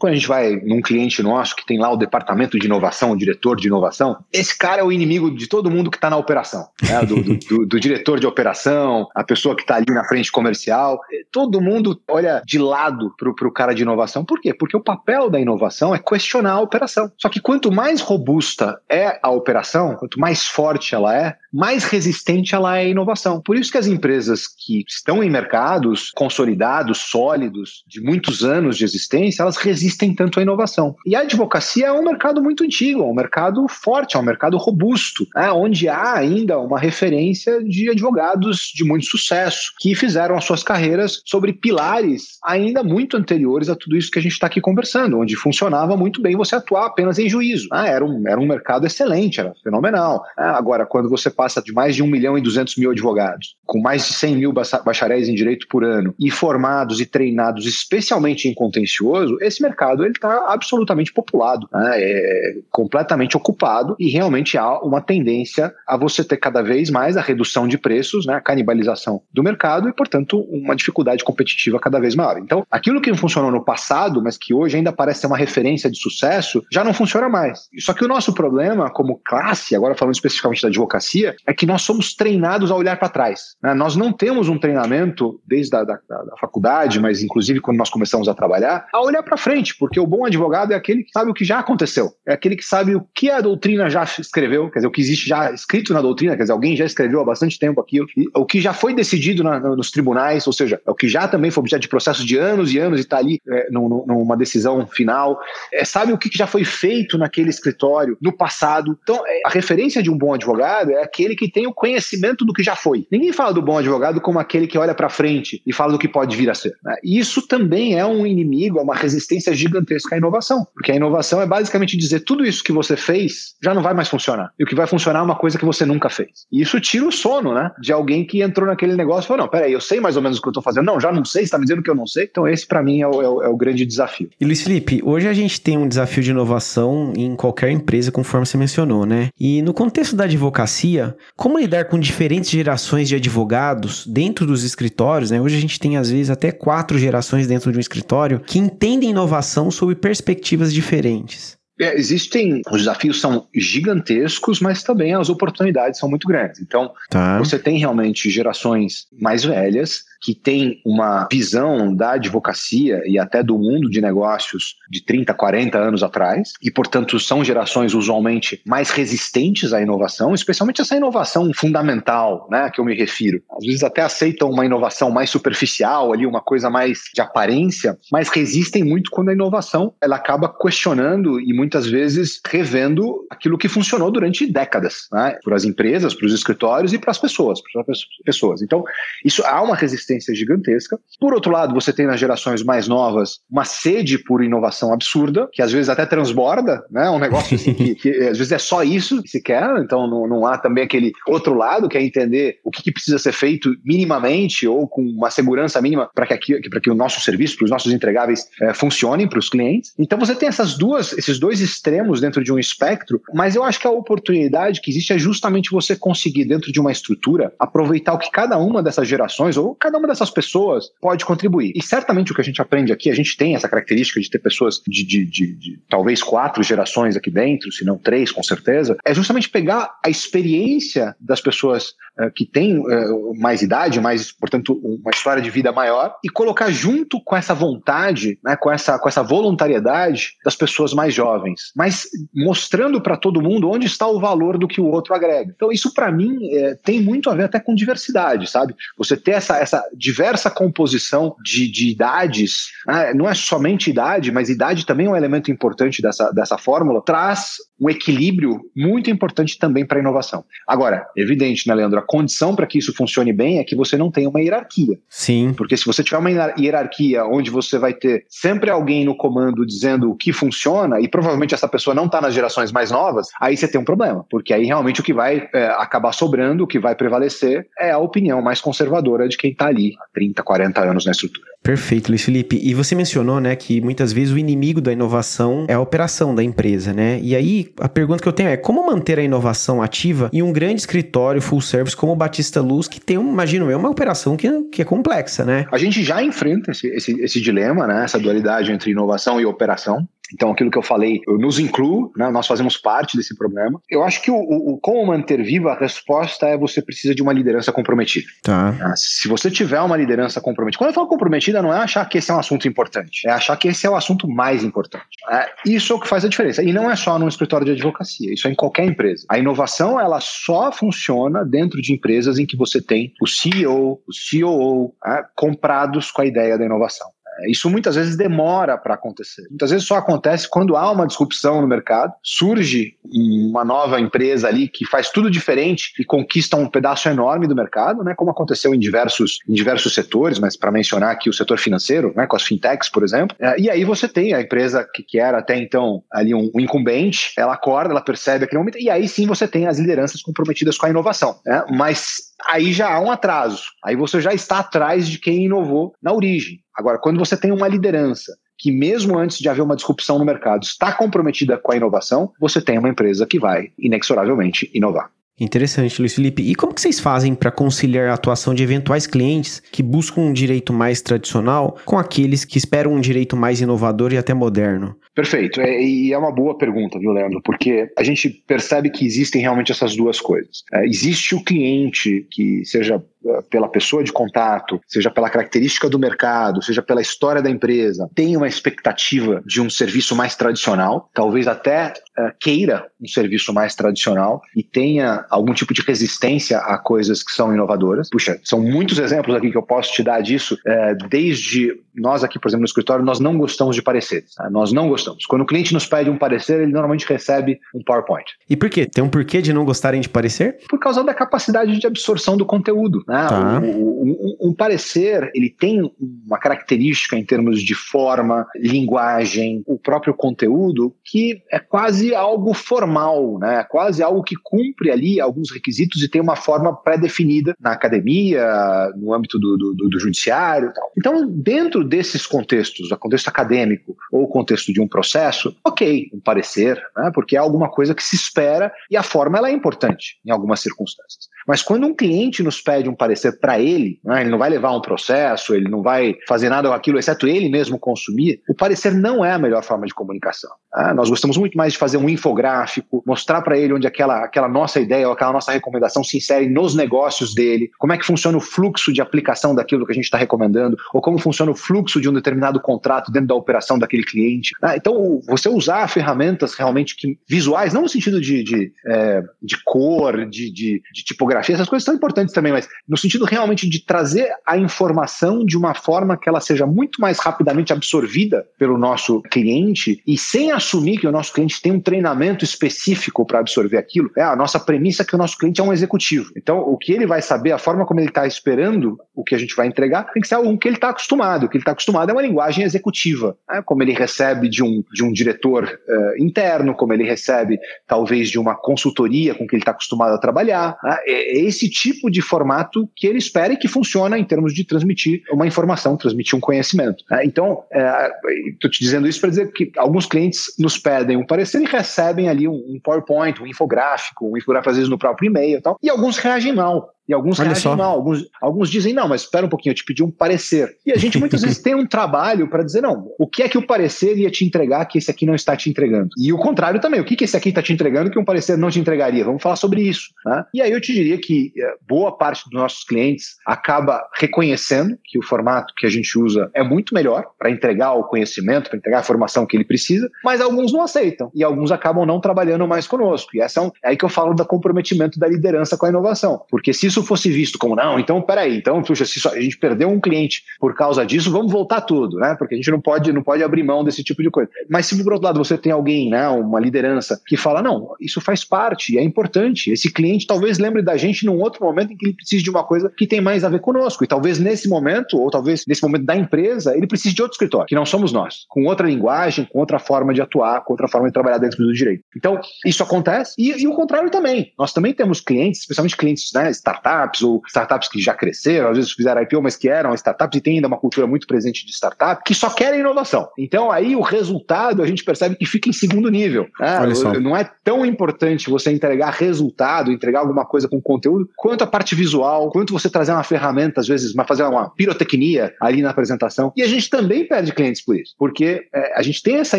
quando 0.00 0.12
a 0.12 0.14
gente 0.16 0.26
vai 0.26 0.56
num 0.56 0.82
cliente 0.82 1.22
nosso 1.22 1.54
que 1.54 1.64
tem 1.64 1.78
lá 1.78 1.90
o 1.90 1.96
departamento 1.96 2.58
de 2.58 2.66
inovação, 2.66 3.12
o 3.12 3.16
diretor 3.16 3.56
de 3.56 3.68
inovação, 3.68 4.18
esse 4.32 4.58
cara 4.58 4.80
é 4.80 4.84
o 4.84 4.90
inimigo 4.90 5.30
de 5.30 5.48
todo 5.48 5.70
mundo 5.70 5.90
que 5.90 5.96
está 5.96 6.10
na 6.10 6.16
operação. 6.16 6.68
Né? 6.82 7.00
Do, 7.06 7.22
do, 7.22 7.38
do, 7.38 7.66
do, 7.66 7.80
diretor 7.80 8.18
de 8.18 8.26
operação, 8.26 9.06
a 9.14 9.22
pessoa 9.22 9.54
que 9.54 9.62
está 9.62 9.76
ali 9.76 9.86
na 9.88 10.04
frente 10.04 10.32
comercial. 10.32 11.00
Todo 11.30 11.60
mundo 11.60 11.98
olha 12.08 12.42
de 12.44 12.58
lado 12.58 13.14
para 13.16 13.48
o 13.48 13.52
cara 13.52 13.72
de 13.72 13.82
inovação. 13.82 14.24
Por 14.24 14.40
quê? 14.40 14.52
Porque 14.52 14.76
o 14.76 14.82
papel 14.82 15.30
da 15.30 15.38
inovação 15.38 15.94
é 15.94 15.98
questionar 15.98 16.52
a 16.52 16.60
operação. 16.60 17.10
Só 17.16 17.28
que 17.28 17.37
quanto 17.40 17.70
mais 17.70 18.00
robusta 18.00 18.80
é 18.88 19.18
a 19.22 19.30
operação, 19.30 19.96
quanto 19.96 20.18
mais 20.18 20.46
forte 20.46 20.94
ela 20.94 21.16
é, 21.16 21.36
mais 21.52 21.84
resistente 21.84 22.54
ela 22.54 22.76
é 22.78 22.82
à 22.82 22.88
inovação. 22.88 23.40
Por 23.40 23.56
isso 23.56 23.72
que 23.72 23.78
as 23.78 23.86
empresas 23.86 24.46
que 24.46 24.84
estão 24.86 25.22
em 25.22 25.30
mercados 25.30 26.10
consolidados, 26.10 26.98
sólidos, 26.98 27.84
de 27.86 28.00
muitos 28.00 28.44
anos 28.44 28.76
de 28.76 28.84
existência, 28.84 29.42
elas 29.42 29.56
resistem 29.56 30.14
tanto 30.14 30.38
à 30.38 30.42
inovação. 30.42 30.94
E 31.06 31.16
a 31.16 31.20
advocacia 31.20 31.86
é 31.86 31.92
um 31.92 32.04
mercado 32.04 32.42
muito 32.42 32.64
antigo, 32.64 33.00
é 33.00 33.04
um 33.04 33.14
mercado 33.14 33.66
forte, 33.68 34.16
é 34.16 34.20
um 34.20 34.22
mercado 34.24 34.56
robusto, 34.56 35.26
né, 35.34 35.50
onde 35.52 35.88
há 35.88 36.14
ainda 36.14 36.58
uma 36.58 36.78
referência 36.78 37.62
de 37.64 37.90
advogados 37.90 38.72
de 38.74 38.84
muito 38.84 39.06
sucesso, 39.06 39.72
que 39.78 39.94
fizeram 39.94 40.36
as 40.36 40.44
suas 40.44 40.62
carreiras 40.62 41.22
sobre 41.24 41.52
pilares 41.52 42.38
ainda 42.44 42.82
muito 42.82 43.16
anteriores 43.16 43.68
a 43.68 43.76
tudo 43.76 43.96
isso 43.96 44.10
que 44.10 44.18
a 44.18 44.22
gente 44.22 44.32
está 44.32 44.46
aqui 44.46 44.60
conversando, 44.60 45.18
onde 45.18 45.36
funcionava 45.36 45.96
muito 45.96 46.20
bem 46.20 46.36
você 46.36 46.54
atuar 46.54 46.86
apenas 46.86 47.17
em 47.18 47.28
juízo. 47.28 47.68
Ah, 47.72 47.88
era, 47.88 48.04
um, 48.04 48.26
era 48.26 48.40
um 48.40 48.46
mercado 48.46 48.86
excelente, 48.86 49.40
era 49.40 49.52
fenomenal. 49.62 50.22
Ah, 50.36 50.56
agora, 50.56 50.86
quando 50.86 51.08
você 51.08 51.30
passa 51.30 51.62
de 51.62 51.72
mais 51.72 51.94
de 51.94 52.02
1 52.02 52.06
milhão 52.06 52.38
e 52.38 52.40
200 52.40 52.76
mil 52.76 52.90
advogados, 52.90 53.56
com 53.66 53.80
mais 53.80 54.06
de 54.06 54.14
100 54.14 54.36
mil 54.36 54.52
bacharéis 54.52 55.28
em 55.28 55.34
direito 55.34 55.66
por 55.68 55.84
ano, 55.84 56.14
e 56.18 56.30
formados 56.30 57.00
e 57.00 57.06
treinados 57.06 57.66
especialmente 57.66 58.48
em 58.48 58.54
contencioso, 58.54 59.36
esse 59.40 59.62
mercado 59.62 60.06
está 60.06 60.46
absolutamente 60.48 61.12
populado, 61.12 61.68
né? 61.72 62.00
é 62.00 62.54
completamente 62.70 63.36
ocupado 63.36 63.96
e 63.98 64.08
realmente 64.08 64.56
há 64.56 64.78
uma 64.80 65.00
tendência 65.00 65.74
a 65.86 65.96
você 65.96 66.24
ter 66.24 66.36
cada 66.36 66.62
vez 66.62 66.90
mais 66.90 67.16
a 67.16 67.20
redução 67.20 67.66
de 67.66 67.76
preços, 67.76 68.26
né? 68.26 68.34
a 68.34 68.40
canibalização 68.40 69.22
do 69.32 69.42
mercado 69.42 69.88
e, 69.88 69.92
portanto, 69.92 70.40
uma 70.50 70.76
dificuldade 70.76 71.24
competitiva 71.24 71.78
cada 71.78 71.98
vez 71.98 72.14
maior. 72.14 72.38
Então, 72.38 72.66
aquilo 72.70 73.00
que 73.00 73.14
funcionou 73.14 73.50
no 73.50 73.64
passado, 73.64 74.22
mas 74.22 74.36
que 74.36 74.54
hoje 74.54 74.76
ainda 74.76 74.92
parece 74.92 75.20
ser 75.20 75.26
uma 75.26 75.36
referência 75.36 75.90
de 75.90 75.98
sucesso, 75.98 76.64
já 76.72 76.84
não 76.84 76.94
funciona 76.94 77.07
mais. 77.28 77.68
Só 77.78 77.92
que 77.92 78.04
o 78.04 78.08
nosso 78.08 78.32
problema 78.32 78.90
como 78.90 79.20
classe, 79.24 79.74
agora 79.74 79.94
falando 79.94 80.14
especificamente 80.14 80.62
da 80.62 80.68
advocacia, 80.68 81.34
é 81.46 81.54
que 81.54 81.66
nós 81.66 81.82
somos 81.82 82.14
treinados 82.14 82.70
a 82.70 82.74
olhar 82.74 82.98
para 82.98 83.08
trás. 83.08 83.56
Né? 83.62 83.74
Nós 83.74 83.96
não 83.96 84.12
temos 84.12 84.48
um 84.48 84.58
treinamento 84.58 85.40
desde 85.46 85.74
a 85.76 85.84
da, 85.84 85.98
da, 86.08 86.22
da 86.24 86.36
faculdade, 86.36 87.00
mas 87.00 87.22
inclusive 87.22 87.60
quando 87.60 87.78
nós 87.78 87.90
começamos 87.90 88.28
a 88.28 88.34
trabalhar, 88.34 88.86
a 88.92 89.00
olhar 89.02 89.22
para 89.22 89.36
frente, 89.36 89.76
porque 89.78 89.98
o 89.98 90.06
bom 90.06 90.26
advogado 90.26 90.72
é 90.72 90.76
aquele 90.76 91.04
que 91.04 91.12
sabe 91.12 91.30
o 91.30 91.34
que 91.34 91.44
já 91.44 91.58
aconteceu, 91.58 92.12
é 92.26 92.32
aquele 92.32 92.56
que 92.56 92.64
sabe 92.64 92.94
o 92.94 93.06
que 93.14 93.30
a 93.30 93.40
doutrina 93.40 93.88
já 93.88 94.04
escreveu, 94.04 94.70
quer 94.70 94.80
dizer, 94.80 94.88
o 94.88 94.90
que 94.90 95.00
existe 95.00 95.28
já 95.28 95.50
escrito 95.52 95.92
na 95.92 96.02
doutrina, 96.02 96.36
quer 96.36 96.42
dizer, 96.42 96.52
alguém 96.52 96.76
já 96.76 96.84
escreveu 96.84 97.20
há 97.20 97.24
bastante 97.24 97.58
tempo 97.58 97.80
aquilo, 97.80 98.06
o 98.34 98.44
que 98.44 98.60
já 98.60 98.72
foi 98.72 98.94
decidido 98.94 99.42
na, 99.42 99.58
nos 99.60 99.90
tribunais, 99.90 100.46
ou 100.46 100.52
seja, 100.52 100.80
é 100.86 100.92
que 100.98 101.08
já 101.08 101.28
também 101.28 101.50
foi 101.50 101.62
objeto 101.62 101.82
de 101.82 101.88
processo 101.88 102.26
de 102.26 102.36
anos 102.36 102.72
e 102.72 102.78
anos 102.78 102.98
e 102.98 103.02
está 103.02 103.18
ali 103.18 103.40
é, 103.48 103.68
numa 103.70 104.36
decisão 104.36 104.86
final, 104.86 105.38
é, 105.72 105.84
sabe 105.84 106.12
o 106.12 106.18
que 106.18 106.28
já 106.36 106.46
foi 106.46 106.64
feito 106.64 106.97
naquele 107.18 107.50
escritório 107.50 108.16
no 108.20 108.32
passado. 108.32 108.98
Então, 109.02 109.22
é, 109.26 109.42
a 109.44 109.50
referência 109.50 110.02
de 110.02 110.10
um 110.10 110.16
bom 110.18 110.34
advogado 110.34 110.90
é 110.90 111.02
aquele 111.02 111.36
que 111.36 111.50
tem 111.50 111.66
o 111.66 111.72
conhecimento 111.72 112.44
do 112.44 112.52
que 112.52 112.62
já 112.62 112.74
foi. 112.74 113.06
Ninguém 113.10 113.32
fala 113.32 113.52
do 113.52 113.62
bom 113.62 113.78
advogado 113.78 114.20
como 114.20 114.38
aquele 114.38 114.66
que 114.66 114.78
olha 114.78 114.94
para 114.94 115.08
frente 115.08 115.62
e 115.66 115.72
fala 115.72 115.92
do 115.92 115.98
que 115.98 116.08
pode 116.08 116.36
vir 116.36 116.50
a 116.50 116.54
ser. 116.54 116.74
Né? 116.82 116.96
Isso 117.04 117.46
também 117.46 117.98
é 117.98 118.04
um 118.04 118.26
inimigo, 118.26 118.78
é 118.78 118.82
uma 118.82 118.94
resistência 118.94 119.54
gigantesca 119.54 120.14
à 120.14 120.18
inovação, 120.18 120.66
porque 120.74 120.92
a 120.92 120.96
inovação 120.96 121.40
é 121.40 121.46
basicamente 121.46 121.96
dizer 121.96 122.20
tudo 122.20 122.44
isso 122.44 122.64
que 122.64 122.72
você 122.72 122.96
fez 122.96 123.54
já 123.62 123.74
não 123.74 123.82
vai 123.82 123.94
mais 123.94 124.08
funcionar. 124.08 124.52
E 124.58 124.64
o 124.64 124.66
que 124.66 124.74
vai 124.74 124.86
funcionar 124.86 125.20
é 125.20 125.22
uma 125.22 125.36
coisa 125.36 125.58
que 125.58 125.64
você 125.64 125.84
nunca 125.84 126.08
fez. 126.08 126.46
E 126.50 126.60
isso 126.60 126.80
tira 126.80 127.06
o 127.06 127.12
sono, 127.12 127.54
né? 127.54 127.70
De 127.80 127.92
alguém 127.92 128.24
que 128.24 128.42
entrou 128.42 128.66
naquele 128.66 128.94
negócio 128.94 129.26
e 129.26 129.28
falou: 129.28 129.42
não, 129.42 129.48
peraí, 129.48 129.72
eu 129.72 129.80
sei 129.80 130.00
mais 130.00 130.16
ou 130.16 130.22
menos 130.22 130.38
o 130.38 130.42
que 130.42 130.48
eu 130.48 130.52
tô 130.52 130.62
fazendo. 130.62 130.86
Não, 130.86 131.00
já 131.00 131.12
não 131.12 131.24
sei, 131.24 131.44
você 131.44 131.50
tá 131.50 131.58
me 131.58 131.64
dizendo 131.64 131.82
que 131.82 131.90
eu 131.90 131.94
não 131.94 132.06
sei. 132.06 132.24
Então, 132.30 132.46
esse 132.46 132.66
para 132.66 132.82
mim 132.82 133.00
é 133.00 133.06
o, 133.06 133.22
é, 133.22 133.28
o, 133.28 133.42
é 133.42 133.48
o, 133.48 133.56
grande 133.56 133.84
desafio. 133.84 134.30
E 134.40 134.44
Luiz 134.44 134.62
Felipe, 134.62 135.00
hoje 135.04 135.28
a 135.28 135.32
gente 135.32 135.60
tem 135.60 135.76
um 135.76 135.88
desafio 135.88 136.22
de 136.22 136.30
inovação 136.30 136.87
em 137.16 137.34
qualquer 137.36 137.70
empresa, 137.70 138.12
conforme 138.12 138.46
você 138.46 138.56
mencionou, 138.56 139.06
né? 139.06 139.28
E 139.38 139.62
no 139.62 139.72
contexto 139.72 140.16
da 140.16 140.24
advocacia, 140.24 141.16
como 141.36 141.58
lidar 141.58 141.86
com 141.86 141.98
diferentes 141.98 142.50
gerações 142.50 143.08
de 143.08 143.16
advogados 143.16 144.06
dentro 144.06 144.46
dos 144.46 144.64
escritórios, 144.64 145.30
né? 145.30 145.40
Hoje 145.40 145.56
a 145.56 145.60
gente 145.60 145.78
tem, 145.78 145.96
às 145.96 146.10
vezes, 146.10 146.30
até 146.30 146.50
quatro 146.50 146.98
gerações 146.98 147.46
dentro 147.46 147.70
de 147.70 147.78
um 147.78 147.80
escritório 147.80 148.40
que 148.40 148.58
entendem 148.58 149.10
inovação 149.10 149.70
sob 149.70 149.94
perspectivas 149.94 150.72
diferentes. 150.72 151.58
É, 151.80 151.96
existem, 151.96 152.60
os 152.72 152.78
desafios 152.78 153.20
são 153.20 153.46
gigantescos, 153.54 154.58
mas 154.58 154.82
também 154.82 155.14
as 155.14 155.28
oportunidades 155.28 156.00
são 156.00 156.08
muito 156.08 156.26
grandes. 156.26 156.60
Então, 156.60 156.92
tá. 157.08 157.38
você 157.38 157.56
tem 157.56 157.78
realmente 157.78 158.28
gerações 158.28 159.06
mais 159.12 159.44
velhas 159.44 160.02
que 160.20 160.34
têm 160.34 160.80
uma 160.84 161.28
visão 161.30 161.94
da 161.94 162.12
advocacia 162.12 163.02
e 163.06 163.18
até 163.18 163.42
do 163.42 163.56
mundo 163.56 163.88
de 163.88 164.00
negócios 164.00 164.76
de 164.90 165.04
30, 165.04 165.32
40 165.34 165.78
anos 165.78 166.02
atrás, 166.02 166.52
e, 166.62 166.70
portanto, 166.70 167.18
são 167.20 167.44
gerações 167.44 167.94
usualmente 167.94 168.60
mais 168.66 168.90
resistentes 168.90 169.72
à 169.72 169.80
inovação, 169.80 170.34
especialmente 170.34 170.80
essa 170.80 170.96
inovação 170.96 171.50
fundamental, 171.54 172.48
né, 172.50 172.70
que 172.70 172.80
eu 172.80 172.84
me 172.84 172.94
refiro. 172.94 173.42
Às 173.56 173.64
vezes 173.64 173.82
até 173.82 174.02
aceitam 174.02 174.50
uma 174.50 174.66
inovação 174.66 175.10
mais 175.10 175.30
superficial, 175.30 176.12
ali, 176.12 176.26
uma 176.26 176.40
coisa 176.40 176.68
mais 176.68 177.00
de 177.14 177.20
aparência, 177.20 177.96
mas 178.10 178.28
resistem 178.28 178.84
muito 178.84 179.10
quando 179.10 179.28
a 179.28 179.32
inovação 179.32 179.94
ela 180.00 180.16
acaba 180.16 180.52
questionando 180.60 181.40
e 181.40 181.52
muitas 181.52 181.86
vezes 181.86 182.40
revendo 182.46 183.26
aquilo 183.30 183.58
que 183.58 183.68
funcionou 183.68 184.10
durante 184.10 184.46
décadas, 184.46 185.08
né? 185.12 185.38
para 185.44 185.54
as 185.54 185.64
empresas, 185.64 186.14
para 186.14 186.26
os 186.26 186.34
escritórios 186.34 186.92
e 186.92 186.98
para 186.98 187.10
as 187.10 187.18
pessoas, 187.18 187.60
para 187.72 187.84
as 187.88 188.00
pessoas. 188.24 188.62
Então, 188.62 188.82
isso 189.24 189.44
há 189.44 189.62
uma 189.62 189.76
resistência 189.76 190.07
gigantesca. 190.34 190.98
Por 191.20 191.34
outro 191.34 191.52
lado, 191.52 191.74
você 191.74 191.92
tem 191.92 192.06
nas 192.06 192.20
gerações 192.20 192.62
mais 192.62 192.88
novas 192.88 193.40
uma 193.50 193.64
sede 193.64 194.18
por 194.18 194.42
inovação 194.42 194.92
absurda, 194.92 195.48
que 195.52 195.62
às 195.62 195.72
vezes 195.72 195.88
até 195.88 196.06
transborda, 196.06 196.84
né? 196.90 197.08
Um 197.10 197.18
negócio 197.18 197.56
assim 197.56 197.74
que, 197.74 197.94
que 197.94 198.10
às 198.10 198.38
vezes 198.38 198.52
é 198.52 198.58
só 198.58 198.82
isso 198.82 199.22
que 199.22 199.28
se 199.28 199.42
quer, 199.42 199.68
então 199.78 200.08
não, 200.08 200.26
não 200.26 200.46
há 200.46 200.58
também 200.58 200.84
aquele 200.84 201.12
outro 201.26 201.54
lado 201.54 201.88
que 201.88 201.98
é 201.98 202.02
entender 202.02 202.58
o 202.64 202.70
que, 202.70 202.82
que 202.82 202.92
precisa 202.92 203.18
ser 203.18 203.32
feito 203.32 203.74
minimamente 203.84 204.66
ou 204.66 204.86
com 204.86 205.02
uma 205.02 205.30
segurança 205.30 205.80
mínima 205.80 206.10
para 206.14 206.26
que, 206.26 206.68
para 206.68 206.80
que 206.80 206.90
o 206.90 206.94
nosso 206.94 207.20
serviço, 207.20 207.56
para 207.56 207.64
os 207.64 207.70
nossos 207.70 207.92
entregáveis 207.92 208.48
é, 208.60 208.72
funcionem 208.74 209.28
para 209.28 209.38
os 209.38 209.48
clientes. 209.48 209.92
Então 209.98 210.18
você 210.18 210.34
tem 210.34 210.48
essas 210.48 210.76
duas, 210.76 211.12
esses 211.12 211.38
dois 211.38 211.60
extremos 211.60 212.20
dentro 212.20 212.42
de 212.42 212.52
um 212.52 212.58
espectro, 212.58 213.20
mas 213.34 213.54
eu 213.54 213.64
acho 213.64 213.80
que 213.80 213.86
a 213.86 213.90
oportunidade 213.90 214.80
que 214.80 214.90
existe 214.90 215.12
é 215.12 215.18
justamente 215.18 215.70
você 215.70 215.96
conseguir, 215.96 216.44
dentro 216.44 216.72
de 216.72 216.80
uma 216.80 216.92
estrutura, 216.92 217.52
aproveitar 217.58 218.14
o 218.14 218.18
que 218.18 218.30
cada 218.30 218.58
uma 218.58 218.82
dessas 218.82 219.06
gerações 219.08 219.56
ou 219.56 219.74
cada 219.74 219.97
uma 219.98 220.08
dessas 220.08 220.30
pessoas 220.30 220.90
pode 221.00 221.24
contribuir. 221.24 221.72
E 221.74 221.82
certamente 221.82 222.32
o 222.32 222.34
que 222.34 222.40
a 222.40 222.44
gente 222.44 222.60
aprende 222.62 222.92
aqui, 222.92 223.10
a 223.10 223.14
gente 223.14 223.36
tem 223.36 223.54
essa 223.54 223.68
característica 223.68 224.20
de 224.20 224.30
ter 224.30 224.38
pessoas 224.38 224.80
de, 224.86 225.04
de, 225.04 225.24
de, 225.24 225.54
de 225.54 225.80
talvez 225.88 226.22
quatro 226.22 226.62
gerações 226.62 227.16
aqui 227.16 227.30
dentro, 227.30 227.70
se 227.72 227.84
não 227.84 227.98
três, 227.98 228.32
com 228.32 228.42
certeza, 228.42 228.96
é 229.04 229.14
justamente 229.14 229.48
pegar 229.48 229.98
a 230.04 230.08
experiência 230.08 231.14
das 231.20 231.40
pessoas 231.40 231.94
que 232.34 232.44
têm 232.44 232.78
uh, 232.78 233.32
mais 233.38 233.62
idade, 233.62 234.00
mais, 234.00 234.32
portanto, 234.32 234.78
uma 234.82 235.10
história 235.10 235.42
de 235.42 235.50
vida 235.50 235.72
maior, 235.72 236.16
e 236.24 236.28
colocar 236.28 236.70
junto 236.70 237.22
com 237.22 237.36
essa 237.36 237.54
vontade, 237.54 238.38
né, 238.44 238.56
com, 238.56 238.70
essa, 238.70 238.98
com 238.98 239.08
essa 239.08 239.22
voluntariedade 239.22 240.32
das 240.44 240.56
pessoas 240.56 240.92
mais 240.92 241.14
jovens 241.14 241.28
jovens, 241.28 241.72
mas 241.76 242.06
mostrando 242.34 243.00
para 243.00 243.16
todo 243.16 243.42
mundo 243.42 243.70
onde 243.70 243.86
está 243.86 244.06
o 244.06 244.20
valor 244.20 244.58
do 244.58 244.68
que 244.68 244.80
o 244.80 244.86
outro 244.86 245.14
agrega. 245.14 245.52
Então, 245.54 245.70
isso 245.70 245.92
para 245.92 246.10
mim 246.10 246.36
é, 246.54 246.74
tem 246.74 247.00
muito 247.00 247.30
a 247.30 247.34
ver 247.34 247.44
até 247.44 247.60
com 247.60 247.74
diversidade, 247.74 248.50
sabe? 248.50 248.74
Você 248.96 249.16
ter 249.16 249.32
essa, 249.32 249.58
essa 249.58 249.82
diversa 249.96 250.50
composição 250.50 251.34
de, 251.44 251.70
de 251.70 251.90
idades, 251.90 252.68
né? 252.86 253.12
não 253.14 253.28
é 253.28 253.34
somente 253.34 253.90
idade, 253.90 254.32
mas 254.32 254.48
idade 254.48 254.86
também 254.86 255.06
é 255.06 255.10
um 255.10 255.16
elemento 255.16 255.50
importante 255.50 256.02
dessa, 256.02 256.30
dessa 256.30 256.58
fórmula, 256.58 257.02
traz 257.02 257.56
um 257.80 257.88
equilíbrio 257.88 258.60
muito 258.76 259.10
importante 259.10 259.58
também 259.58 259.86
para 259.86 259.98
a 259.98 260.00
inovação. 260.00 260.44
Agora, 260.66 261.06
evidente, 261.16 261.68
né, 261.68 261.74
Leandro? 261.74 262.00
Condição 262.08 262.56
para 262.56 262.66
que 262.66 262.78
isso 262.78 262.92
funcione 262.92 263.32
bem 263.32 263.58
é 263.58 263.64
que 263.64 263.76
você 263.76 263.96
não 263.96 264.10
tenha 264.10 264.28
uma 264.28 264.40
hierarquia. 264.40 264.98
Sim. 265.08 265.54
Porque 265.56 265.76
se 265.76 265.84
você 265.84 266.02
tiver 266.02 266.18
uma 266.18 266.30
hierarquia 266.58 267.24
onde 267.24 267.50
você 267.50 267.78
vai 267.78 267.94
ter 267.94 268.24
sempre 268.28 268.70
alguém 268.70 269.04
no 269.04 269.16
comando 269.16 269.64
dizendo 269.64 270.10
o 270.10 270.16
que 270.16 270.32
funciona 270.32 271.00
e 271.00 271.06
provavelmente 271.08 271.28
provavelmente 271.28 271.54
essa 271.54 271.68
pessoa 271.68 271.94
não 271.94 272.06
está 272.06 272.20
nas 272.20 272.34
gerações 272.34 272.72
mais 272.72 272.90
novas, 272.90 273.28
aí 273.40 273.56
você 273.56 273.68
tem 273.68 273.80
um 273.80 273.84
problema, 273.84 274.24
porque 274.30 274.52
aí 274.52 274.64
realmente 274.64 275.00
o 275.00 275.04
que 275.04 275.12
vai 275.12 275.48
é, 275.54 275.66
acabar 275.78 276.12
sobrando, 276.12 276.64
o 276.64 276.66
que 276.66 276.78
vai 276.78 276.94
prevalecer 276.94 277.66
é 277.78 277.90
a 277.90 277.98
opinião 277.98 278.42
mais 278.42 278.60
conservadora 278.60 279.28
de 279.28 279.36
quem 279.36 279.52
está 279.52 279.66
ali 279.66 279.94
há 279.98 280.06
30, 280.12 280.42
40 280.42 280.80
anos 280.80 281.04
na 281.04 281.12
estrutura. 281.12 281.46
Perfeito, 281.62 282.08
Luiz 282.08 282.22
Felipe. 282.22 282.58
E 282.62 282.72
você 282.72 282.94
mencionou, 282.94 283.40
né, 283.40 283.54
que 283.54 283.80
muitas 283.80 284.12
vezes 284.12 284.32
o 284.32 284.38
inimigo 284.38 284.80
da 284.80 284.92
inovação 284.92 285.66
é 285.68 285.74
a 285.74 285.80
operação 285.80 286.34
da 286.34 286.42
empresa, 286.42 286.94
né? 286.94 287.20
E 287.22 287.36
aí 287.36 287.68
a 287.78 287.88
pergunta 287.88 288.22
que 288.22 288.28
eu 288.28 288.32
tenho 288.32 288.48
é 288.48 288.56
como 288.56 288.86
manter 288.86 289.18
a 289.18 289.22
inovação 289.22 289.82
ativa 289.82 290.30
em 290.32 290.42
um 290.42 290.52
grande 290.52 290.80
escritório 290.80 291.42
full 291.42 291.60
service 291.60 291.96
como 291.96 292.12
o 292.12 292.16
Batista 292.16 292.60
Luz, 292.60 292.88
que 292.88 293.00
tem, 293.00 293.16
imagino 293.16 293.70
eu, 293.70 293.78
uma 293.78 293.90
operação 293.90 294.36
que, 294.36 294.48
que 294.72 294.80
é 294.80 294.84
complexa, 294.84 295.44
né? 295.44 295.66
A 295.70 295.76
gente 295.78 296.02
já 296.02 296.22
enfrenta 296.22 296.70
esse, 296.70 296.86
esse, 296.88 297.20
esse 297.20 297.40
dilema, 297.40 297.86
né? 297.86 298.04
Essa 298.04 298.18
dualidade 298.18 298.72
entre 298.72 298.92
inovação 298.92 299.40
e 299.40 299.44
operação. 299.44 300.08
Então, 300.32 300.50
aquilo 300.50 300.70
que 300.70 300.78
eu 300.78 300.82
falei, 300.82 301.20
eu 301.26 301.38
nos 301.38 301.58
incluo, 301.58 302.12
né? 302.16 302.30
nós 302.30 302.46
fazemos 302.46 302.76
parte 302.76 303.16
desse 303.16 303.36
problema. 303.36 303.80
Eu 303.90 304.02
acho 304.02 304.22
que 304.22 304.30
o, 304.30 304.36
o, 304.36 304.78
como 304.78 305.06
manter 305.06 305.42
viva 305.42 305.72
a 305.72 305.78
resposta 305.78 306.46
é 306.46 306.56
você 306.56 306.82
precisa 306.82 307.14
de 307.14 307.22
uma 307.22 307.32
liderança 307.32 307.72
comprometida. 307.72 308.26
Tá. 308.42 308.74
Ah, 308.80 308.94
se 308.96 309.28
você 309.28 309.50
tiver 309.50 309.80
uma 309.80 309.96
liderança 309.96 310.40
comprometida, 310.40 310.78
quando 310.78 310.90
eu 310.90 310.94
falo 310.94 311.08
comprometida, 311.08 311.62
não 311.62 311.72
é 311.72 311.78
achar 311.78 312.04
que 312.08 312.18
esse 312.18 312.30
é 312.30 312.34
um 312.34 312.38
assunto 312.38 312.68
importante, 312.68 313.26
é 313.26 313.30
achar 313.30 313.56
que 313.56 313.68
esse 313.68 313.86
é 313.86 313.90
o 313.90 313.96
assunto 313.96 314.28
mais 314.28 314.62
importante. 314.62 315.06
É, 315.30 315.48
isso 315.66 315.92
é 315.92 315.96
o 315.96 316.00
que 316.00 316.08
faz 316.08 316.24
a 316.24 316.28
diferença. 316.28 316.62
E 316.62 316.72
não 316.72 316.90
é 316.90 316.96
só 316.96 317.18
num 317.18 317.28
escritório 317.28 317.64
de 317.64 317.72
advocacia, 317.72 318.32
isso 318.32 318.46
é 318.48 318.50
em 318.50 318.54
qualquer 318.54 318.84
empresa. 318.84 319.24
A 319.28 319.38
inovação, 319.38 320.00
ela 320.00 320.20
só 320.20 320.70
funciona 320.72 321.44
dentro 321.44 321.80
de 321.80 321.92
empresas 321.92 322.38
em 322.38 322.46
que 322.46 322.56
você 322.56 322.80
tem 322.80 323.12
o 323.20 323.26
CEO, 323.26 324.00
o 324.06 324.40
COO, 324.40 324.94
é, 325.06 325.24
comprados 325.34 326.10
com 326.10 326.22
a 326.22 326.26
ideia 326.26 326.58
da 326.58 326.64
inovação. 326.64 327.08
Isso 327.48 327.70
muitas 327.70 327.96
vezes 327.96 328.16
demora 328.16 328.76
para 328.76 328.94
acontecer. 328.94 329.46
Muitas 329.48 329.70
vezes 329.70 329.86
só 329.86 329.96
acontece 329.96 330.48
quando 330.48 330.76
há 330.76 330.90
uma 330.90 331.06
disrupção 331.06 331.60
no 331.60 331.66
mercado, 331.66 332.12
surge 332.22 332.94
uma 333.04 333.64
nova 333.64 334.00
empresa 334.00 334.48
ali 334.48 334.68
que 334.68 334.84
faz 334.86 335.10
tudo 335.10 335.30
diferente 335.30 335.92
e 335.98 336.04
conquista 336.04 336.56
um 336.56 336.68
pedaço 336.68 337.08
enorme 337.08 337.46
do 337.46 337.54
mercado, 337.54 338.02
né, 338.02 338.14
como 338.16 338.30
aconteceu 338.30 338.74
em 338.74 338.78
diversos, 338.78 339.38
em 339.48 339.52
diversos 339.52 339.94
setores, 339.94 340.38
mas 340.38 340.56
para 340.56 340.70
mencionar 340.70 341.10
aqui 341.10 341.28
o 341.28 341.32
setor 341.32 341.58
financeiro, 341.58 342.12
né, 342.16 342.26
com 342.26 342.36
as 342.36 342.42
fintechs, 342.42 342.88
por 342.88 343.02
exemplo. 343.02 343.36
É, 343.40 343.60
e 343.60 343.70
aí 343.70 343.84
você 343.84 344.08
tem 344.08 344.34
a 344.34 344.40
empresa 344.40 344.88
que, 344.92 345.02
que 345.02 345.18
era 345.18 345.38
até 345.38 345.56
então 345.56 346.02
ali 346.12 346.34
um, 346.34 346.50
um, 346.54 346.60
incumbente, 346.60 347.32
ela 347.36 347.54
acorda, 347.54 347.92
ela 347.92 348.00
percebe 348.00 348.44
aquele 348.44 348.58
momento, 348.58 348.78
e 348.78 348.90
aí 348.90 349.08
sim 349.08 349.26
você 349.26 349.46
tem 349.46 349.66
as 349.66 349.78
lideranças 349.78 350.22
comprometidas 350.22 350.76
com 350.76 350.86
a 350.86 350.90
inovação. 350.90 351.38
Né? 351.44 351.64
Mas 351.70 352.27
aí 352.46 352.72
já 352.72 352.92
há 352.92 353.00
um 353.00 353.10
atraso. 353.10 353.62
Aí 353.84 353.96
você 353.96 354.20
já 354.20 354.32
está 354.32 354.58
atrás 354.58 355.08
de 355.08 355.18
quem 355.18 355.44
inovou 355.44 355.94
na 356.02 356.12
origem. 356.12 356.60
Agora, 356.74 356.98
quando 356.98 357.18
você 357.18 357.36
tem 357.36 357.50
uma 357.52 357.68
liderança 357.68 358.36
que, 358.56 358.72
mesmo 358.72 359.18
antes 359.18 359.38
de 359.38 359.48
haver 359.48 359.62
uma 359.62 359.76
disrupção 359.76 360.18
no 360.18 360.24
mercado, 360.24 360.62
está 360.62 360.92
comprometida 360.92 361.56
com 361.56 361.72
a 361.72 361.76
inovação, 361.76 362.32
você 362.40 362.60
tem 362.60 362.78
uma 362.78 362.88
empresa 362.88 363.26
que 363.26 363.38
vai, 363.38 363.72
inexoravelmente, 363.78 364.70
inovar. 364.74 365.10
Interessante, 365.40 366.00
Luiz 366.00 366.14
Felipe. 366.14 366.42
E 366.42 366.54
como 366.54 366.74
que 366.74 366.80
vocês 366.80 366.98
fazem 366.98 367.34
para 367.34 367.50
conciliar 367.50 368.08
a 368.08 368.14
atuação 368.14 368.54
de 368.54 368.62
eventuais 368.62 369.06
clientes 369.06 369.62
que 369.70 369.82
buscam 369.82 370.22
um 370.22 370.32
direito 370.32 370.72
mais 370.72 371.00
tradicional 371.00 371.78
com 371.84 371.96
aqueles 371.96 372.44
que 372.44 372.58
esperam 372.58 372.92
um 372.92 373.00
direito 373.00 373.36
mais 373.36 373.60
inovador 373.60 374.12
e 374.12 374.18
até 374.18 374.34
moderno? 374.34 374.96
Perfeito. 375.14 375.60
É, 375.60 375.82
e 375.82 376.12
é 376.12 376.18
uma 376.18 376.32
boa 376.32 376.56
pergunta, 376.56 376.98
viu, 376.98 377.12
Leandro? 377.12 377.40
Porque 377.42 377.90
a 377.96 378.02
gente 378.02 378.28
percebe 378.46 378.90
que 378.90 379.06
existem 379.06 379.40
realmente 379.40 379.72
essas 379.72 379.96
duas 379.96 380.20
coisas. 380.20 380.64
É, 380.72 380.86
existe 380.86 381.34
o 381.34 381.42
cliente 381.42 382.26
que, 382.30 382.64
seja 382.64 383.02
pela 383.50 383.68
pessoa 383.68 384.02
de 384.02 384.12
contato, 384.12 384.80
seja 384.86 385.10
pela 385.10 385.30
característica 385.30 385.88
do 385.88 385.98
mercado, 385.98 386.62
seja 386.62 386.82
pela 386.82 387.00
história 387.00 387.42
da 387.42 387.50
empresa, 387.50 388.08
tem 388.14 388.36
uma 388.36 388.48
expectativa 388.48 389.42
de 389.44 389.60
um 389.60 389.68
serviço 389.68 390.14
mais 390.14 390.34
tradicional, 390.34 391.10
talvez 391.12 391.46
até 391.46 391.92
uh, 392.18 392.32
queira 392.40 392.86
um 393.00 393.06
serviço 393.06 393.52
mais 393.52 393.74
tradicional 393.74 394.42
e 394.56 394.62
tenha 394.62 395.24
algum 395.30 395.52
tipo 395.52 395.74
de 395.74 395.82
resistência 395.82 396.58
a 396.58 396.78
coisas 396.78 397.22
que 397.22 397.32
são 397.32 397.52
inovadoras. 397.52 398.08
Puxa, 398.10 398.40
são 398.44 398.60
muitos 398.60 398.98
exemplos 398.98 399.36
aqui 399.36 399.50
que 399.50 399.58
eu 399.58 399.62
posso 399.62 399.92
te 399.92 400.02
dar 400.02 400.20
disso, 400.20 400.54
uh, 400.54 401.08
desde 401.08 401.74
nós 401.94 402.22
aqui, 402.22 402.38
por 402.38 402.48
exemplo, 402.48 402.62
no 402.62 402.66
escritório, 402.66 403.04
nós 403.04 403.20
não 403.20 403.36
gostamos 403.36 403.74
de 403.74 403.82
pareceres. 403.82 404.34
Tá? 404.34 404.48
Nós 404.50 404.72
não 404.72 404.88
gostamos. 404.88 405.26
Quando 405.26 405.42
o 405.42 405.46
cliente 405.46 405.74
nos 405.74 405.86
pede 405.86 406.08
um 406.08 406.16
parecer, 406.16 406.60
ele 406.60 406.72
normalmente 406.72 407.06
recebe 407.06 407.58
um 407.74 407.82
PowerPoint. 407.82 408.24
E 408.48 408.56
por 408.56 408.70
quê? 408.70 408.86
Tem 408.86 409.02
um 409.02 409.08
porquê 409.08 409.42
de 409.42 409.52
não 409.52 409.64
gostarem 409.64 410.00
de 410.00 410.08
parecer? 410.08 410.58
Por 410.68 410.78
causa 410.78 411.02
da 411.02 411.12
capacidade 411.12 411.78
de 411.78 411.86
absorção 411.86 412.36
do 412.36 412.46
conteúdo. 412.46 413.02
Né? 413.08 413.26
Tá. 413.26 413.58
Um, 413.60 414.36
um, 414.38 414.54
parecer, 414.54 415.30
ele 415.34 415.48
tem 415.48 415.90
uma 416.26 416.38
característica 416.38 417.16
em 417.16 417.24
termos 417.24 417.62
de 417.62 417.74
forma, 417.74 418.46
linguagem, 418.54 419.62
o 419.66 419.78
próprio 419.78 420.12
conteúdo, 420.12 420.94
que 421.02 421.42
é 421.50 421.58
quase 421.58 422.14
algo 422.14 422.52
formal, 422.52 423.38
né? 423.38 423.64
quase 423.64 424.02
algo 424.02 424.22
que 424.22 424.36
cumpre 424.36 424.90
ali 424.90 425.18
alguns 425.18 425.50
requisitos 425.50 426.02
e 426.02 426.08
tem 426.08 426.20
uma 426.20 426.36
forma 426.36 426.76
pré-definida 426.76 427.56
na 427.58 427.72
academia, 427.72 428.92
no 428.96 429.14
âmbito 429.14 429.38
do, 429.38 429.56
do, 429.56 429.88
do 429.88 429.98
judiciário. 429.98 430.70
Tal. 430.74 430.92
Então, 430.98 431.26
dentro 431.26 431.82
desses 431.82 432.26
contextos, 432.26 432.92
o 432.92 432.96
contexto 432.98 433.28
acadêmico 433.28 433.96
ou 434.12 434.24
o 434.24 434.28
contexto 434.28 434.70
de 434.70 434.82
um 434.82 434.88
processo, 434.88 435.56
ok, 435.64 436.10
um 436.12 436.20
parecer, 436.20 436.78
né? 436.94 437.10
porque 437.14 437.36
é 437.36 437.38
alguma 437.38 437.70
coisa 437.70 437.94
que 437.94 438.02
se 438.02 438.16
espera 438.16 438.70
e 438.90 438.98
a 438.98 439.02
forma 439.02 439.38
ela 439.38 439.48
é 439.48 439.52
importante 439.52 440.18
em 440.26 440.30
algumas 440.30 440.60
circunstâncias. 440.60 441.28
Mas 441.46 441.62
quando 441.62 441.86
um 441.86 441.94
cliente 441.94 442.42
nos 442.42 442.60
pede 442.60 442.90
um 442.90 442.97
parecer 442.98 443.38
para 443.38 443.58
ele, 443.58 444.00
né, 444.04 444.20
ele 444.22 444.30
não 444.30 444.38
vai 444.38 444.50
levar 444.50 444.76
um 444.76 444.80
processo, 444.80 445.54
ele 445.54 445.68
não 445.68 445.82
vai 445.82 446.16
fazer 446.26 446.48
nada 446.48 446.68
com 446.68 446.74
aquilo, 446.74 446.98
exceto 446.98 447.26
ele 447.26 447.48
mesmo 447.48 447.78
consumir, 447.78 448.40
o 448.48 448.54
parecer 448.54 448.92
não 448.92 449.24
é 449.24 449.32
a 449.32 449.38
melhor 449.38 449.62
forma 449.62 449.86
de 449.86 449.94
comunicação. 449.94 450.50
Né? 450.76 450.92
Nós 450.92 451.08
gostamos 451.08 451.36
muito 451.36 451.56
mais 451.56 451.72
de 451.72 451.78
fazer 451.78 451.96
um 451.96 452.08
infográfico, 452.08 453.02
mostrar 453.06 453.42
para 453.42 453.56
ele 453.56 453.72
onde 453.72 453.86
aquela, 453.86 454.24
aquela 454.24 454.48
nossa 454.48 454.80
ideia 454.80 455.06
ou 455.06 455.12
aquela 455.12 455.32
nossa 455.32 455.52
recomendação 455.52 456.02
se 456.04 456.16
insere 456.18 456.48
nos 456.48 456.74
negócios 456.74 457.34
dele, 457.34 457.70
como 457.78 457.92
é 457.92 457.98
que 457.98 458.04
funciona 458.04 458.36
o 458.36 458.40
fluxo 458.40 458.92
de 458.92 459.00
aplicação 459.00 459.54
daquilo 459.54 459.86
que 459.86 459.92
a 459.92 459.94
gente 459.94 460.04
está 460.04 460.18
recomendando, 460.18 460.76
ou 460.92 461.00
como 461.00 461.18
funciona 461.18 461.52
o 461.52 461.56
fluxo 461.56 462.00
de 462.00 462.08
um 462.08 462.12
determinado 462.12 462.60
contrato 462.60 463.10
dentro 463.12 463.28
da 463.28 463.34
operação 463.34 463.78
daquele 463.78 464.04
cliente. 464.04 464.52
Né? 464.62 464.76
Então, 464.76 465.20
você 465.26 465.48
usar 465.48 465.88
ferramentas 465.88 466.54
realmente 466.54 466.96
que, 466.96 467.18
visuais, 467.28 467.72
não 467.72 467.82
no 467.82 467.88
sentido 467.88 468.20
de, 468.20 468.42
de, 468.42 468.72
é, 468.86 469.22
de 469.42 469.56
cor, 469.64 470.26
de, 470.26 470.52
de, 470.52 470.82
de 470.92 471.04
tipografia, 471.04 471.54
essas 471.54 471.68
coisas 471.68 471.84
são 471.84 471.94
importantes 471.94 472.34
também, 472.34 472.52
mas 472.52 472.68
no 472.88 472.96
sentido 472.96 473.24
realmente 473.24 473.68
de 473.68 473.84
trazer 473.84 474.30
a 474.46 474.56
informação 474.56 475.44
de 475.44 475.56
uma 475.56 475.74
forma 475.74 476.16
que 476.16 476.28
ela 476.28 476.40
seja 476.40 476.66
muito 476.66 477.00
mais 477.00 477.18
rapidamente 477.18 477.72
absorvida 477.72 478.46
pelo 478.58 478.78
nosso 478.78 479.20
cliente 479.22 480.02
e 480.06 480.16
sem 480.16 480.50
assumir 480.50 480.98
que 480.98 481.06
o 481.06 481.12
nosso 481.12 481.32
cliente 481.32 481.60
tem 481.60 481.72
um 481.72 481.80
treinamento 481.80 482.44
específico 482.44 483.26
para 483.26 483.40
absorver 483.40 483.76
aquilo. 483.76 484.10
É 484.16 484.22
a 484.22 484.34
nossa 484.34 484.58
premissa 484.58 485.02
é 485.02 485.04
que 485.04 485.14
o 485.14 485.18
nosso 485.18 485.36
cliente 485.36 485.60
é 485.60 485.64
um 485.64 485.72
executivo. 485.72 486.32
Então, 486.36 486.58
o 486.58 486.78
que 486.78 486.92
ele 486.92 487.06
vai 487.06 487.20
saber, 487.20 487.52
a 487.52 487.58
forma 487.58 487.84
como 487.84 488.00
ele 488.00 488.08
está 488.08 488.26
esperando 488.26 488.98
o 489.14 489.22
que 489.22 489.34
a 489.34 489.38
gente 489.38 489.54
vai 489.54 489.66
entregar, 489.66 490.04
tem 490.12 490.22
que 490.22 490.28
ser 490.28 490.36
algo 490.36 490.56
que 490.58 490.68
ele 490.68 490.76
está 490.76 490.90
acostumado. 490.90 491.44
O 491.44 491.48
que 491.48 491.56
ele 491.56 491.62
está 491.62 491.72
acostumado 491.72 492.10
é 492.10 492.12
uma 492.12 492.22
linguagem 492.22 492.64
executiva, 492.64 493.36
né? 493.48 493.62
como 493.64 493.82
ele 493.82 493.92
recebe 493.92 494.48
de 494.48 494.62
um, 494.62 494.82
de 494.92 495.04
um 495.04 495.12
diretor 495.12 495.64
uh, 495.64 496.22
interno, 496.22 496.74
como 496.74 496.92
ele 496.92 497.04
recebe 497.04 497.58
talvez 497.86 498.30
de 498.30 498.38
uma 498.38 498.54
consultoria 498.54 499.34
com 499.34 499.46
que 499.46 499.54
ele 499.54 499.62
está 499.62 499.72
acostumado 499.72 500.14
a 500.14 500.18
trabalhar. 500.18 500.76
Né? 500.82 500.96
é 501.06 501.38
esse 501.40 501.68
tipo 501.68 502.10
de 502.10 502.22
formato 502.22 502.77
que 502.94 503.06
ele 503.06 503.18
espera 503.18 503.52
e 503.52 503.56
que 503.56 503.68
funciona 503.68 504.18
em 504.18 504.24
termos 504.24 504.52
de 504.52 504.64
transmitir 504.64 505.22
uma 505.32 505.46
informação, 505.46 505.96
transmitir 505.96 506.36
um 506.36 506.40
conhecimento. 506.40 507.04
Né? 507.10 507.24
Então, 507.24 507.64
estou 507.72 508.68
é, 508.68 508.70
te 508.70 508.80
dizendo 508.80 509.08
isso 509.08 509.20
para 509.20 509.30
dizer 509.30 509.52
que 509.52 509.72
alguns 509.76 510.06
clientes 510.06 510.54
nos 510.58 510.78
pedem 510.78 511.16
um 511.16 511.26
parecer 511.26 511.60
e 511.62 511.66
recebem 511.66 512.28
ali 512.28 512.46
um, 512.46 512.52
um 512.52 512.80
PowerPoint, 512.82 513.42
um 513.42 513.46
infográfico, 513.46 514.30
um 514.32 514.36
infográfico 514.36 514.70
às 514.70 514.76
vezes 514.76 514.90
no 514.90 514.98
próprio 514.98 515.28
e-mail 515.28 515.58
e 515.58 515.62
tal, 515.62 515.78
e 515.82 515.88
alguns 515.88 516.18
reagem 516.18 516.54
mal. 516.54 516.90
E 517.08 517.14
alguns 517.14 517.40
Olha 517.40 517.48
reagem 517.48 517.62
só. 517.62 517.76
mal, 517.76 517.94
alguns, 517.94 518.28
alguns 518.40 518.70
dizem, 518.70 518.92
não, 518.92 519.08
mas 519.08 519.22
espera 519.22 519.46
um 519.46 519.48
pouquinho, 519.48 519.72
eu 519.72 519.76
te 519.76 519.84
pedi 519.84 520.02
um 520.02 520.10
parecer. 520.10 520.76
E 520.84 520.92
a 520.92 520.96
gente 520.96 521.16
muitas 521.18 521.40
vezes 521.42 521.58
tem 521.58 521.74
um 521.74 521.86
trabalho 521.86 522.48
para 522.48 522.62
dizer, 522.62 522.82
não, 522.82 523.08
o 523.18 523.26
que 523.26 523.42
é 523.42 523.48
que 523.48 523.56
o 523.56 523.66
parecer 523.66 524.16
ia 524.18 524.30
te 524.30 524.44
entregar 524.44 524.84
que 524.84 524.98
esse 524.98 525.10
aqui 525.10 525.24
não 525.24 525.34
está 525.34 525.56
te 525.56 525.70
entregando? 525.70 526.10
E 526.18 526.32
o 526.32 526.38
contrário 526.38 526.80
também, 526.80 527.00
o 527.00 527.04
que, 527.04 527.16
que 527.16 527.24
esse 527.24 527.36
aqui 527.36 527.48
está 527.48 527.62
te 527.62 527.72
entregando 527.72 528.10
que 528.10 528.18
um 528.18 528.24
parecer 528.24 528.58
não 528.58 528.70
te 528.70 528.78
entregaria? 528.78 529.24
Vamos 529.24 529.42
falar 529.42 529.56
sobre 529.56 529.80
isso. 529.80 530.10
Né? 530.24 530.44
E 530.54 530.62
aí 530.62 530.70
eu 530.70 530.80
te 530.80 530.92
diria 530.92 531.18
que 531.18 531.52
eh, 531.56 531.74
boa 531.88 532.16
parte 532.16 532.44
dos 532.44 532.60
nossos 532.60 532.84
clientes 532.84 533.36
acaba 533.46 534.06
reconhecendo 534.18 534.98
que 535.04 535.18
o 535.18 535.22
formato 535.22 535.72
que 535.76 535.86
a 535.86 535.90
gente 535.90 536.18
usa 536.18 536.50
é 536.54 536.62
muito 536.62 536.94
melhor 536.94 537.24
para 537.38 537.50
entregar 537.50 537.92
o 537.94 538.04
conhecimento, 538.04 538.68
para 538.68 538.78
entregar 538.78 538.98
a 539.00 539.02
formação 539.02 539.46
que 539.46 539.56
ele 539.56 539.64
precisa, 539.64 540.08
mas 540.22 540.40
alguns 540.40 540.72
não 540.72 540.82
aceitam 540.82 541.30
e 541.34 541.42
alguns 541.42 541.70
acabam 541.70 542.04
não 542.04 542.20
trabalhando 542.20 542.66
mais 542.66 542.86
conosco. 542.86 543.30
E 543.34 543.40
essa 543.40 543.60
é, 543.60 543.62
um, 543.62 543.70
é 543.82 543.88
aí 543.90 543.96
que 543.96 544.04
eu 544.04 544.08
falo 544.08 544.34
do 544.34 544.44
comprometimento 544.44 545.18
da 545.18 545.26
liderança 545.26 545.76
com 545.76 545.86
a 545.86 545.88
inovação. 545.88 546.42
Porque 546.50 546.72
se 546.72 546.86
isso 546.86 546.97
isso 546.98 547.02
fosse 547.06 547.30
visto 547.30 547.58
como, 547.58 547.76
não, 547.76 547.98
então 547.98 548.20
peraí, 548.20 548.56
então, 548.56 548.82
puxa, 548.82 549.04
se 549.04 549.26
a 549.28 549.40
gente 549.40 549.56
perdeu 549.56 549.88
um 549.88 550.00
cliente 550.00 550.42
por 550.58 550.74
causa 550.74 551.06
disso, 551.06 551.30
vamos 551.30 551.52
voltar 551.52 551.80
tudo, 551.80 552.18
né? 552.18 552.34
Porque 552.36 552.54
a 552.54 552.56
gente 552.56 552.70
não 552.70 552.80
pode, 552.80 553.12
não 553.12 553.22
pode 553.22 553.42
abrir 553.42 553.62
mão 553.62 553.84
desse 553.84 554.02
tipo 554.02 554.22
de 554.22 554.30
coisa. 554.30 554.50
Mas 554.68 554.86
se 554.86 555.02
por 555.02 555.12
outro 555.12 555.26
lado 555.26 555.38
você 555.38 555.56
tem 555.56 555.72
alguém, 555.72 556.10
né, 556.10 556.28
uma 556.28 556.58
liderança 556.58 557.20
que 557.26 557.36
fala, 557.36 557.62
não, 557.62 557.94
isso 558.00 558.20
faz 558.20 558.44
parte, 558.44 558.98
é 558.98 559.02
importante. 559.02 559.70
Esse 559.70 559.92
cliente 559.92 560.26
talvez 560.26 560.58
lembre 560.58 560.82
da 560.82 560.96
gente 560.96 561.24
num 561.24 561.38
outro 561.40 561.64
momento 561.64 561.92
em 561.92 561.96
que 561.96 562.06
ele 562.06 562.14
precise 562.14 562.42
de 562.42 562.50
uma 562.50 562.64
coisa 562.64 562.92
que 562.96 563.06
tem 563.06 563.20
mais 563.20 563.44
a 563.44 563.48
ver 563.48 563.60
conosco. 563.60 564.02
E 564.02 564.06
talvez 564.06 564.38
nesse 564.38 564.68
momento, 564.68 565.18
ou 565.18 565.30
talvez 565.30 565.64
nesse 565.66 565.82
momento 565.82 566.04
da 566.04 566.16
empresa, 566.16 566.76
ele 566.76 566.86
precise 566.86 567.14
de 567.14 567.22
outro 567.22 567.34
escritório, 567.34 567.66
que 567.66 567.74
não 567.74 567.86
somos 567.86 568.12
nós, 568.12 568.44
com 568.48 568.64
outra 568.64 568.86
linguagem, 568.86 569.44
com 569.44 569.58
outra 569.58 569.78
forma 569.78 570.12
de 570.12 570.20
atuar, 570.20 570.64
com 570.64 570.72
outra 570.72 570.88
forma 570.88 571.06
de 571.08 571.12
trabalhar 571.12 571.38
dentro 571.38 571.58
do 571.58 571.72
direito. 571.72 572.02
Então, 572.16 572.40
isso 572.64 572.82
acontece. 572.82 573.34
E, 573.38 573.62
e 573.62 573.68
o 573.68 573.74
contrário 573.74 574.10
também. 574.10 574.52
Nós 574.58 574.72
também 574.72 574.92
temos 574.92 575.20
clientes, 575.20 575.60
especialmente 575.60 575.96
clientes, 575.96 576.30
né, 576.34 576.50
startups 576.50 576.87
ou 577.22 577.42
startups 577.46 577.88
que 577.88 578.00
já 578.00 578.14
cresceram, 578.14 578.70
às 578.70 578.76
vezes 578.76 578.92
fizeram 578.92 579.22
IPO, 579.22 579.42
mas 579.42 579.56
que 579.56 579.68
eram 579.68 579.94
startups 579.94 580.38
e 580.38 580.40
tem 580.40 580.54
ainda 580.56 580.68
uma 580.68 580.78
cultura 580.78 581.06
muito 581.06 581.26
presente 581.26 581.64
de 581.64 581.72
startup, 581.72 582.22
que 582.24 582.34
só 582.34 582.50
querem 582.50 582.80
inovação. 582.80 583.28
Então 583.38 583.70
aí 583.70 583.94
o 583.94 584.00
resultado 584.00 584.82
a 584.82 584.86
gente 584.86 585.04
percebe 585.04 585.36
que 585.36 585.46
fica 585.46 585.68
em 585.68 585.72
segundo 585.72 586.08
nível. 586.10 586.46
Né? 586.58 587.20
Não 587.20 587.36
é 587.36 587.48
tão 587.64 587.84
importante 587.84 588.50
você 588.50 588.70
entregar 588.70 589.10
resultado, 589.10 589.92
entregar 589.92 590.20
alguma 590.20 590.44
coisa 590.44 590.68
com 590.68 590.80
conteúdo, 590.80 591.28
quanto 591.36 591.64
a 591.64 591.66
parte 591.66 591.94
visual, 591.94 592.50
quanto 592.50 592.72
você 592.72 592.88
trazer 592.88 593.12
uma 593.12 593.22
ferramenta, 593.22 593.80
às 593.80 593.88
vezes, 593.88 594.14
mas 594.14 594.26
fazer 594.26 594.44
uma 594.44 594.70
pirotecnia 594.70 595.54
ali 595.60 595.82
na 595.82 595.90
apresentação. 595.90 596.52
E 596.56 596.62
a 596.62 596.66
gente 596.66 596.88
também 596.88 597.26
perde 597.26 597.52
clientes 597.52 597.84
por 597.84 597.96
isso, 597.96 598.14
porque 598.18 598.66
é, 598.72 598.98
a 598.98 599.02
gente 599.02 599.22
tem 599.22 599.36
essa 599.36 599.58